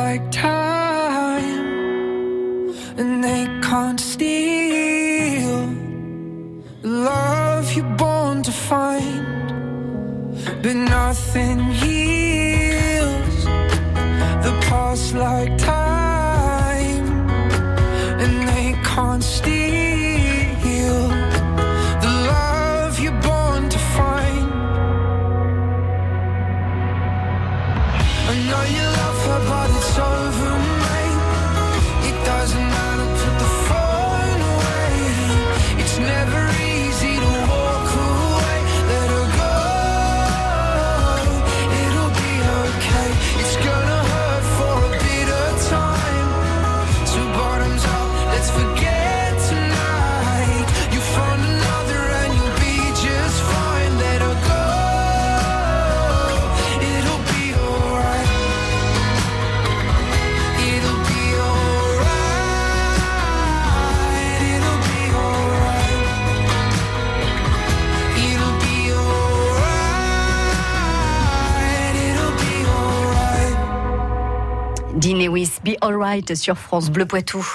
like 0.00 0.24
time, 0.32 1.68
and 3.00 3.12
they 3.26 3.44
can't 3.68 4.00
steal 4.12 5.56
love 6.82 7.64
you're 7.76 7.96
born 8.04 8.42
to 8.42 8.52
find. 8.70 9.46
But 10.62 10.76
nothing 10.96 11.58
heals 11.82 13.38
the 14.46 14.54
past 14.66 15.14
like 15.14 15.52
time, 15.58 17.06
and 18.22 18.34
they 18.50 18.68
can't 18.90 19.24
steal 19.36 19.73
Alright 75.84 76.34
sur 76.34 76.56
France 76.56 76.88
Bleu 76.88 77.04
Poitou. 77.04 77.46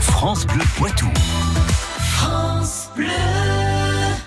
France 0.00 0.44
Bleu 0.48 0.64
Poitou. 0.76 1.06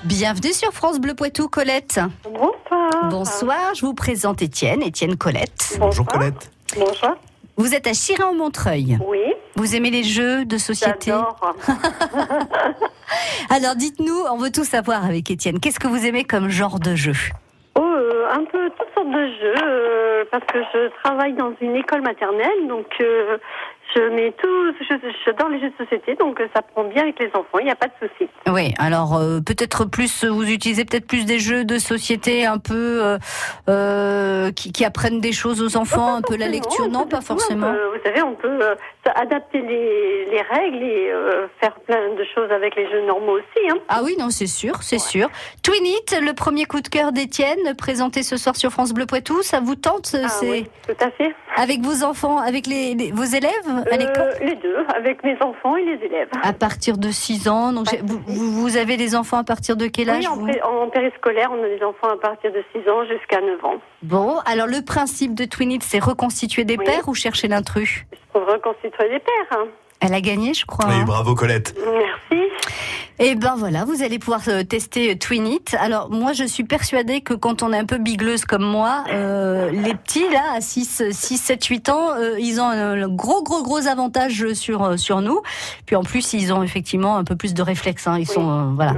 Bienvenue 0.06 0.54
sur 0.54 0.72
France 0.72 1.02
Bleu 1.02 1.14
Poitou, 1.14 1.50
Colette. 1.50 2.00
Bonsoir. 2.24 3.10
Bonsoir, 3.10 3.76
je 3.76 3.86
vous 3.86 3.94
présente 3.94 4.42
Étienne, 4.42 4.82
Étienne 4.82 5.18
Colette. 5.18 5.78
Bonjour 5.78 6.06
Colette. 6.06 6.50
Bonsoir. 6.78 7.18
Vous 7.58 7.74
êtes 7.76 7.86
à 7.86 7.92
Chirin-en-Montreuil. 7.92 8.98
Oui, 9.06 9.20
Vous 9.58 9.76
aimez 9.76 9.92
les 9.92 10.06
jeux 10.06 10.46
de 10.46 10.58
société 10.58 11.12
j'adore. 11.12 11.54
Alors 13.50 13.76
dites-nous, 13.76 14.24
on 14.32 14.38
veut 14.38 14.54
tout 14.54 14.64
savoir 14.64 15.04
avec 15.04 15.30
Étienne. 15.30 15.60
Qu'est-ce 15.60 15.82
que 15.82 15.90
vous 15.90 16.06
aimez 16.06 16.24
comme 16.24 16.48
genre 16.48 16.80
de 16.80 16.96
jeu? 16.96 17.16
Oh, 17.76 17.82
euh, 17.82 18.28
un 18.32 18.44
peu 18.46 18.70
toutes 18.78 18.94
sortes 18.94 19.10
de 19.10 19.28
jeux, 19.28 19.56
euh, 19.64 20.24
parce 20.32 20.46
que 20.46 20.60
je 20.74 20.90
travaille 21.04 21.34
dans 21.34 21.54
une 21.62 21.76
école 21.76 22.02
maternelle, 22.02 22.68
donc 22.68 22.86
euh, 23.02 23.38
Je 23.96 24.10
mets 24.10 24.32
tout, 24.32 24.74
je- 24.90 25.12
j'adore 25.24 25.50
les 25.50 25.60
jeux 25.60 25.70
de 25.70 25.78
société, 25.86 26.16
donc 26.16 26.42
ça 26.56 26.64
prend 26.64 26.84
bien 26.86 27.04
avec 27.04 27.20
les 27.20 27.28
enfants, 27.36 27.60
il 27.60 27.66
n'y 27.66 27.72
a 27.72 27.76
pas 27.76 27.86
de 27.88 27.94
souci. 28.08 28.28
Oui, 28.48 28.74
alors 28.80 29.20
peut-être 29.46 29.86
plus, 29.86 30.26
vous 30.26 30.50
utilisez 30.50 30.84
peut-être 30.86 31.06
plus 31.06 31.26
des 31.26 31.38
jeux 31.38 31.64
de 31.64 31.78
société 31.78 32.44
un 32.46 32.58
peu 32.58 33.18
qui, 34.56 34.72
qui 34.72 34.84
apprennent 34.86 35.20
des 35.22 35.32
choses 35.32 35.62
aux 35.62 35.78
enfants, 35.78 36.16
un 36.16 36.22
peu 36.22 36.36
la 36.38 36.48
lecture, 36.48 36.88
non, 36.88 37.06
pas 37.06 37.22
forcément. 37.22 37.72
Vous 37.72 38.02
savez, 38.04 38.24
on 38.24 38.34
peut 38.34 38.60
adapter 39.14 39.62
les, 39.62 40.26
les 40.26 40.42
règles 40.42 40.82
et 40.84 41.12
faire 41.60 41.76
plein 41.82 42.13
de 42.24 42.28
choses 42.34 42.52
avec 42.52 42.76
les 42.76 42.90
jeux 42.90 43.06
normaux 43.06 43.34
aussi. 43.38 43.70
Hein. 43.70 43.78
Ah 43.90 44.02
oui, 44.04 44.16
non, 44.20 44.30
c'est 44.30 44.48
sûr, 44.48 44.82
c'est 44.82 45.00
sûr. 45.00 45.30
Twin 45.62 45.86
It, 45.86 46.18
le 46.22 46.34
premier 46.34 46.66
coup 46.66 46.82
de 46.82 46.88
cœur 46.88 47.12
d'Étienne, 47.12 47.76
présenté 47.78 48.24
ce 48.24 48.38
soir 48.38 48.56
sur 48.56 48.72
France 48.72 48.94
Bleu 48.94 49.06
Poitou, 49.06 49.42
ça 49.42 49.60
vous 49.60 49.76
tente 49.76 50.16
Ah 50.24 50.28
c'est 50.30 50.50
oui, 50.50 50.68
tout 50.88 50.96
à 51.06 51.12
fait. 51.12 51.36
avec 51.56 51.82
vos 51.82 52.04
enfants, 52.04 52.38
avec 52.40 52.68
les, 52.68 52.96
les- 52.96 53.12
vos 53.12 53.24
élèves 53.24 53.52
à 53.92 53.98
l'école? 53.98 54.34
Euh, 54.42 54.46
les 54.46 54.56
deux, 54.56 54.78
avec 54.96 55.24
mes 55.24 55.36
enfants 55.42 55.76
et 55.78 55.84
les 55.86 56.06
élèves. 56.06 56.30
À 56.42 56.54
partir 56.54 56.98
de 56.98 57.10
6 57.10 57.48
ans, 57.50 57.72
donc 57.74 57.88
vous, 58.04 58.20
vous 58.28 58.78
avez 58.78 58.98
des 58.98 59.16
enfants 59.16 59.38
à 59.38 59.44
partir 59.44 59.76
de 59.76 59.88
quel 59.88 60.10
âge 60.10 60.20
oui, 60.20 60.28
en, 60.28 60.36
vous? 60.36 60.48
pré- 60.48 60.62
en 60.64 60.90
périscolaire, 60.90 61.52
on 61.52 61.64
a 61.64 61.68
des 61.68 61.84
enfants 61.84 62.10
à 62.10 62.18
partir 62.18 62.52
de 62.52 62.64
6 62.74 62.90
ans 62.90 63.04
jusqu'à 63.06 63.42
9 63.42 63.64
ans. 63.66 63.76
Bon, 64.02 64.38
alors 64.46 64.68
le 64.68 64.82
principe 64.84 65.34
de 65.36 65.46
Twin 65.46 65.72
It, 65.72 65.84
c'est 65.84 66.00
reconstituer 66.00 66.64
des 66.64 66.78
Oui. 66.78 66.86
pères 66.86 67.08
ou 67.08 67.14
chercher 67.14 67.48
l'intrus? 67.48 68.06
Reconstituer 68.34 69.10
les 69.10 69.20
pères. 69.20 69.58
hein. 69.60 69.68
Elle 70.04 70.14
a 70.14 70.22
gagné, 70.22 70.54
je 70.54 70.66
crois. 70.66 70.86
Oui, 70.88 70.96
hein. 70.96 71.06
bravo 71.06 71.34
Colette. 71.34 71.76
Merci. 71.80 72.44
Et 73.20 73.36
ben 73.36 73.56
voilà, 73.58 73.86
vous 73.86 74.02
allez 74.04 74.18
pouvoir 74.20 74.42
euh, 74.48 74.64
tester 74.64 75.12
euh, 75.12 75.16
Twin 75.16 75.46
It. 75.48 75.78
Alors 75.80 76.10
moi, 76.10 76.34
je 76.34 76.44
suis 76.44 76.64
persuadée 76.64 77.22
que 77.22 77.34
quand 77.34 77.64
on 77.64 77.72
est 77.72 77.78
un 77.78 77.86
peu 77.86 78.00
bigleuse 78.00 78.44
comme 78.44 78.66
moi, 78.66 79.04
euh, 79.12 79.70
les 79.70 79.94
petits 79.94 80.28
là, 80.30 80.56
à 80.56 80.62
6, 80.62 81.04
6 81.12 81.38
7, 81.38 81.64
8 81.64 81.90
ans, 81.90 82.10
euh, 82.18 82.38
ils 82.40 82.60
ont 82.60 82.66
un, 82.66 83.04
un 83.04 83.08
gros, 83.08 83.44
gros, 83.44 83.64
gros 83.64 83.88
avantage 83.88 84.54
sur 84.54 84.84
euh, 84.84 84.98
sur 84.98 85.22
nous. 85.22 85.42
Puis 85.86 85.96
en 85.96 86.04
plus, 86.04 86.34
ils 86.34 86.52
ont 86.52 86.64
effectivement 86.64 87.16
un 87.16 87.24
peu 87.24 87.36
plus 87.36 87.54
de 87.54 87.62
réflexes. 87.62 88.08
Hein. 88.08 88.18
Ils 88.20 88.28
sont 88.28 88.50
euh, 88.50 88.72
voilà. 88.74 88.96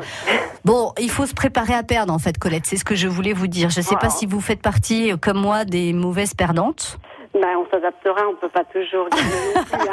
Bon, 0.64 0.94
il 1.00 1.12
faut 1.12 1.26
se 1.26 1.34
préparer 1.34 1.74
à 1.74 1.84
perdre 1.84 2.14
en 2.14 2.20
fait, 2.20 2.38
Colette. 2.38 2.66
C'est 2.66 2.78
ce 2.78 2.86
que 2.86 2.96
je 2.96 3.08
voulais 3.08 3.34
vous 3.34 3.48
dire. 3.48 3.70
Je 3.70 3.82
sais 3.82 3.98
pas 3.98 4.10
si 4.10 4.26
vous 4.26 4.42
faites 4.42 4.62
partie, 4.62 5.12
comme 5.22 5.40
moi, 5.40 5.66
des 5.66 5.94
mauvaises 5.94 6.34
perdantes. 6.34 6.98
Ben, 7.36 7.58
on 7.58 7.70
s'adaptera, 7.70 8.30
on 8.30 8.36
peut 8.36 8.48
pas 8.48 8.64
toujours 8.64 9.10
hein. 9.12 9.62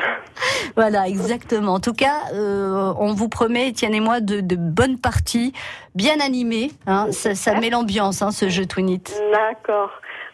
Voilà, 0.76 1.08
exactement. 1.08 1.74
En 1.74 1.80
tout 1.80 1.92
cas, 1.92 2.20
euh, 2.34 2.94
on 2.98 3.14
vous 3.14 3.28
promet, 3.28 3.68
Étienne 3.68 3.94
et 3.94 4.00
moi, 4.00 4.20
de, 4.20 4.40
de 4.40 4.54
bonnes 4.54 4.96
parties, 4.96 5.52
bien 5.96 6.20
animées. 6.20 6.70
Hein. 6.86 7.10
Ça, 7.10 7.34
ça 7.34 7.58
met 7.58 7.68
l'ambiance, 7.68 8.22
hein, 8.22 8.30
ce 8.30 8.48
jeu 8.48 8.64
Twin 8.64 8.88
It. 8.88 9.20
D'accord. 9.32 9.90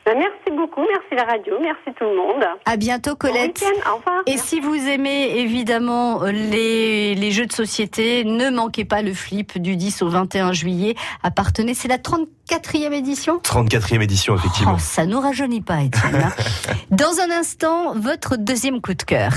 Ben, 0.08 0.16
merci 0.16 0.56
beaucoup, 0.56 0.80
merci 0.88 1.14
la 1.14 1.24
radio, 1.24 1.52
merci 1.60 1.94
tout 1.98 2.04
le 2.04 2.16
monde. 2.16 2.42
À 2.64 2.78
bientôt, 2.78 3.14
Colette. 3.14 3.60
week-end, 3.60 3.92
au 3.92 3.96
revoir. 3.96 4.22
Et 4.26 4.38
si 4.38 4.58
vous 4.58 4.74
aimez 4.74 5.36
évidemment 5.36 6.22
les, 6.24 7.14
les 7.14 7.30
jeux 7.30 7.44
de 7.44 7.52
société, 7.52 8.24
ne 8.24 8.48
manquez 8.48 8.86
pas 8.86 9.02
le 9.02 9.12
flip 9.12 9.58
du 9.58 9.76
10 9.76 10.00
au 10.00 10.08
21 10.08 10.52
juillet. 10.54 10.94
Appartenez, 11.22 11.74
c'est 11.74 11.88
la 11.88 11.98
34e 11.98 12.92
édition 12.94 13.36
34e 13.44 14.00
édition, 14.00 14.34
effectivement. 14.36 14.72
Oh, 14.76 14.80
ça 14.80 15.04
nous 15.04 15.20
rajeunit 15.20 15.60
pas, 15.60 15.82
Étienne. 15.82 16.14
hein. 16.24 16.32
Dans 16.90 17.20
un 17.20 17.30
instant, 17.38 17.92
votre 17.94 18.38
deuxième 18.38 18.80
coup 18.80 18.94
de 18.94 19.02
cœur. 19.02 19.32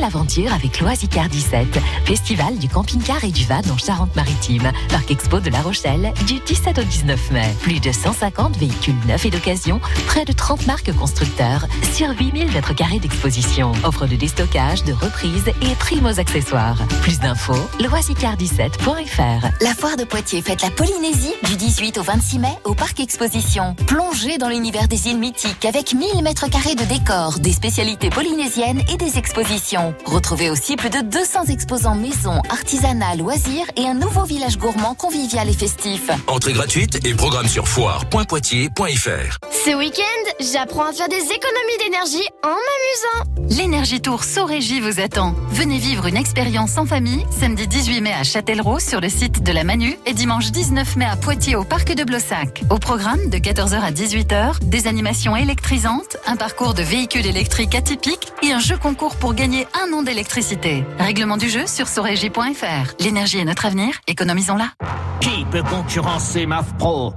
Commencez 0.00 0.14
l'aventure 0.14 0.52
avec 0.52 0.80
l'Oisicar 0.80 1.28
17, 1.28 1.78
festival 2.04 2.56
du 2.58 2.68
camping-car 2.68 3.22
et 3.24 3.30
du 3.30 3.44
van 3.44 3.60
en 3.70 3.76
Charente-Maritime. 3.76 4.72
Parc 4.88 5.10
Expo 5.10 5.40
de 5.40 5.50
La 5.50 5.60
Rochelle, 5.60 6.12
du 6.26 6.38
17 6.40 6.78
au 6.78 6.82
19 6.82 7.30
mai. 7.32 7.54
Plus 7.60 7.80
de 7.80 7.92
150 7.92 8.56
véhicules 8.56 8.94
neufs 9.06 9.26
et 9.26 9.30
d'occasion, 9.30 9.80
près 10.06 10.24
de 10.24 10.32
30 10.32 10.66
marques 10.66 10.92
constructeurs, 10.94 11.66
sur 11.92 12.08
8000 12.10 12.50
mètres 12.52 12.74
carrés 12.74 12.98
d'exposition. 12.98 13.72
Offre 13.84 14.06
de 14.06 14.16
déstockage, 14.16 14.84
de 14.84 14.92
reprise 14.92 15.48
et 15.48 15.74
prime 15.78 16.06
aux 16.06 16.18
accessoires. 16.18 16.78
Plus 17.02 17.20
d'infos, 17.20 17.68
loisicar17.fr. 17.80 19.46
La 19.60 19.74
foire 19.74 19.96
de 19.96 20.04
Poitiers 20.04 20.42
fête 20.42 20.62
la 20.62 20.70
Polynésie 20.70 21.34
du 21.46 21.56
18 21.56 21.98
au 21.98 22.02
26 22.02 22.38
mai 22.38 22.54
au 22.64 22.74
Parc 22.74 23.00
Exposition. 23.00 23.74
Plongez 23.86 24.38
dans 24.38 24.48
l'univers 24.48 24.88
des 24.88 25.08
îles 25.08 25.18
mythiques 25.18 25.64
avec 25.64 25.94
1000 25.94 26.22
mètres 26.22 26.48
carrés 26.48 26.74
de 26.74 26.84
décors, 26.84 27.38
des 27.38 27.52
spécialités 27.52 28.10
polynésiennes 28.10 28.82
et 28.92 28.96
des 28.96 29.18
expositions. 29.18 29.89
Retrouvez 30.04 30.50
aussi 30.50 30.76
plus 30.76 30.90
de 30.90 31.00
200 31.00 31.44
exposants 31.46 31.94
maison, 31.94 32.40
artisanat, 32.48 33.16
loisirs 33.16 33.66
et 33.76 33.86
un 33.86 33.94
nouveau 33.94 34.24
village 34.24 34.58
gourmand 34.58 34.94
convivial 34.94 35.48
et 35.48 35.52
festif. 35.52 36.10
Entrée 36.26 36.52
gratuite 36.52 37.04
et 37.06 37.14
programme 37.14 37.48
sur 37.48 37.68
foire.poitiers.fr. 37.68 39.38
Ce 39.64 39.76
week-end, 39.76 40.32
j'apprends 40.40 40.86
à 40.86 40.92
faire 40.92 41.08
des 41.08 41.16
économies 41.16 41.78
d'énergie 41.84 42.28
en 42.42 42.48
m'amusant. 42.48 43.56
L'énergie 43.56 44.00
Tour 44.00 44.24
Sorégie 44.24 44.80
vous 44.80 45.00
attend. 45.00 45.34
Venez 45.50 45.78
vivre 45.78 46.06
une 46.06 46.16
expérience 46.16 46.78
en 46.78 46.86
famille 46.86 47.24
samedi 47.38 47.66
18 47.66 48.00
mai 48.00 48.12
à 48.12 48.22
Châtellerault 48.24 48.78
sur 48.78 49.00
le 49.00 49.08
site 49.08 49.42
de 49.42 49.52
la 49.52 49.64
Manu 49.64 49.98
et 50.06 50.12
dimanche 50.12 50.50
19 50.50 50.96
mai 50.96 51.04
à 51.04 51.16
Poitiers 51.16 51.56
au 51.56 51.64
parc 51.64 51.92
de 51.94 52.04
Blossac. 52.04 52.62
Au 52.70 52.78
programme 52.78 53.28
de 53.28 53.38
14h 53.38 53.80
à 53.80 53.90
18h, 53.90 54.60
des 54.62 54.86
animations 54.86 55.36
électrisantes, 55.36 56.16
un 56.26 56.36
parcours 56.36 56.74
de 56.74 56.82
véhicules 56.82 57.26
électriques 57.26 57.74
atypiques 57.74 58.28
et 58.42 58.52
un 58.52 58.60
jeu 58.60 58.76
concours 58.76 59.16
pour 59.16 59.34
gagner 59.34 59.66
un 59.79 59.79
an 59.92 60.02
d'électricité. 60.02 60.84
Règlement 60.98 61.36
du 61.36 61.48
jeu 61.48 61.66
sur 61.66 61.88
sorégie.fr. 61.88 62.94
L'énergie 63.00 63.38
est 63.38 63.44
notre 63.44 63.66
avenir, 63.66 64.00
économisons-la. 64.06 64.72
Qui 65.20 65.44
peut 65.50 65.62
concurrencer 65.62 66.46
MAF 66.46 66.74
Pro? 66.78 67.12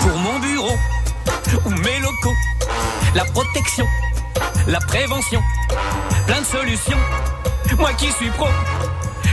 Pour 0.00 0.18
mon 0.18 0.38
bureau 0.38 0.76
ou 1.66 1.70
mes 1.70 1.98
locaux, 2.00 2.34
la 3.14 3.24
protection, 3.24 3.86
la 4.68 4.78
prévention, 4.80 5.40
plein 6.26 6.40
de 6.40 6.46
solutions. 6.46 6.98
Moi 7.78 7.92
qui 7.94 8.08
suis 8.12 8.28
pro, 8.30 8.46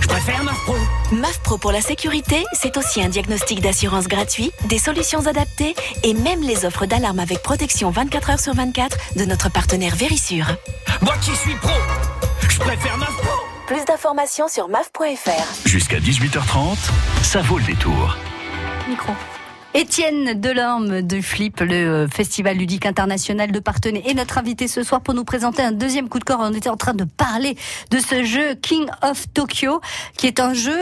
je 0.08 0.14
préfère 0.14 0.44
MAF 0.44 0.64
Pro. 0.64 0.76
MAF 1.12 1.40
Pro 1.40 1.58
pour 1.58 1.72
la 1.72 1.82
sécurité, 1.82 2.44
c'est 2.54 2.78
aussi 2.78 3.02
un 3.02 3.10
diagnostic 3.10 3.62
d'assurance 3.62 4.08
gratuit, 4.08 4.52
des 4.66 4.78
solutions 4.78 5.26
adaptées 5.28 5.76
et 6.04 6.14
même 6.14 6.42
les 6.42 6.66
offres 6.66 6.86
d'alarme 6.86 7.20
avec 7.20 7.42
protection 7.42 7.90
24 7.90 8.30
heures 8.30 8.40
sur 8.40 8.54
24 8.54 8.98
de 9.18 9.26
notre 9.26 9.50
partenaire 9.52 9.96
Vérissure. 9.96 10.48
Moi 11.02 11.14
qui 11.22 11.36
suis 11.36 11.56
pro, 11.56 11.72
je 12.50 12.60
préfère 12.60 12.98
MAF 12.98 13.16
Pro. 13.18 13.36
Plus 13.68 13.84
d'informations 13.86 14.48
sur 14.48 14.70
maf.fr. 14.70 15.68
Jusqu'à 15.68 16.00
18h30, 16.00 16.78
ça 17.22 17.42
vaut 17.42 17.58
le 17.58 17.66
détour. 17.66 18.16
Micro. 18.88 19.12
Étienne 19.78 20.34
Delorme 20.42 21.04
de 21.04 21.22
Flip, 21.22 21.60
le 21.60 21.76
euh, 21.76 22.08
Festival 22.08 22.58
ludique 22.58 22.88
international 22.88 23.52
de 23.52 23.60
Partenay, 23.60 24.02
est 24.08 24.16
notre 24.16 24.40
invité 24.40 24.68
ce 24.68 24.82
soir 24.82 25.02
pour 25.02 25.14
nous 25.14 25.24
présenter 25.24 25.62
un 25.62 25.72
deuxième 25.72 26.10
coup 26.10 26.18
de 26.18 26.24
corps. 26.24 26.40
On 26.42 26.52
était 26.52 26.72
en 26.72 26.78
train 26.78 26.96
de 26.96 27.04
parler 27.04 27.56
de 27.92 28.00
ce 28.00 28.24
jeu 28.24 28.56
King 28.56 28.88
of 29.04 29.32
Tokyo, 29.36 29.80
qui 30.18 30.26
est 30.26 30.40
un 30.40 30.56
jeu 30.56 30.80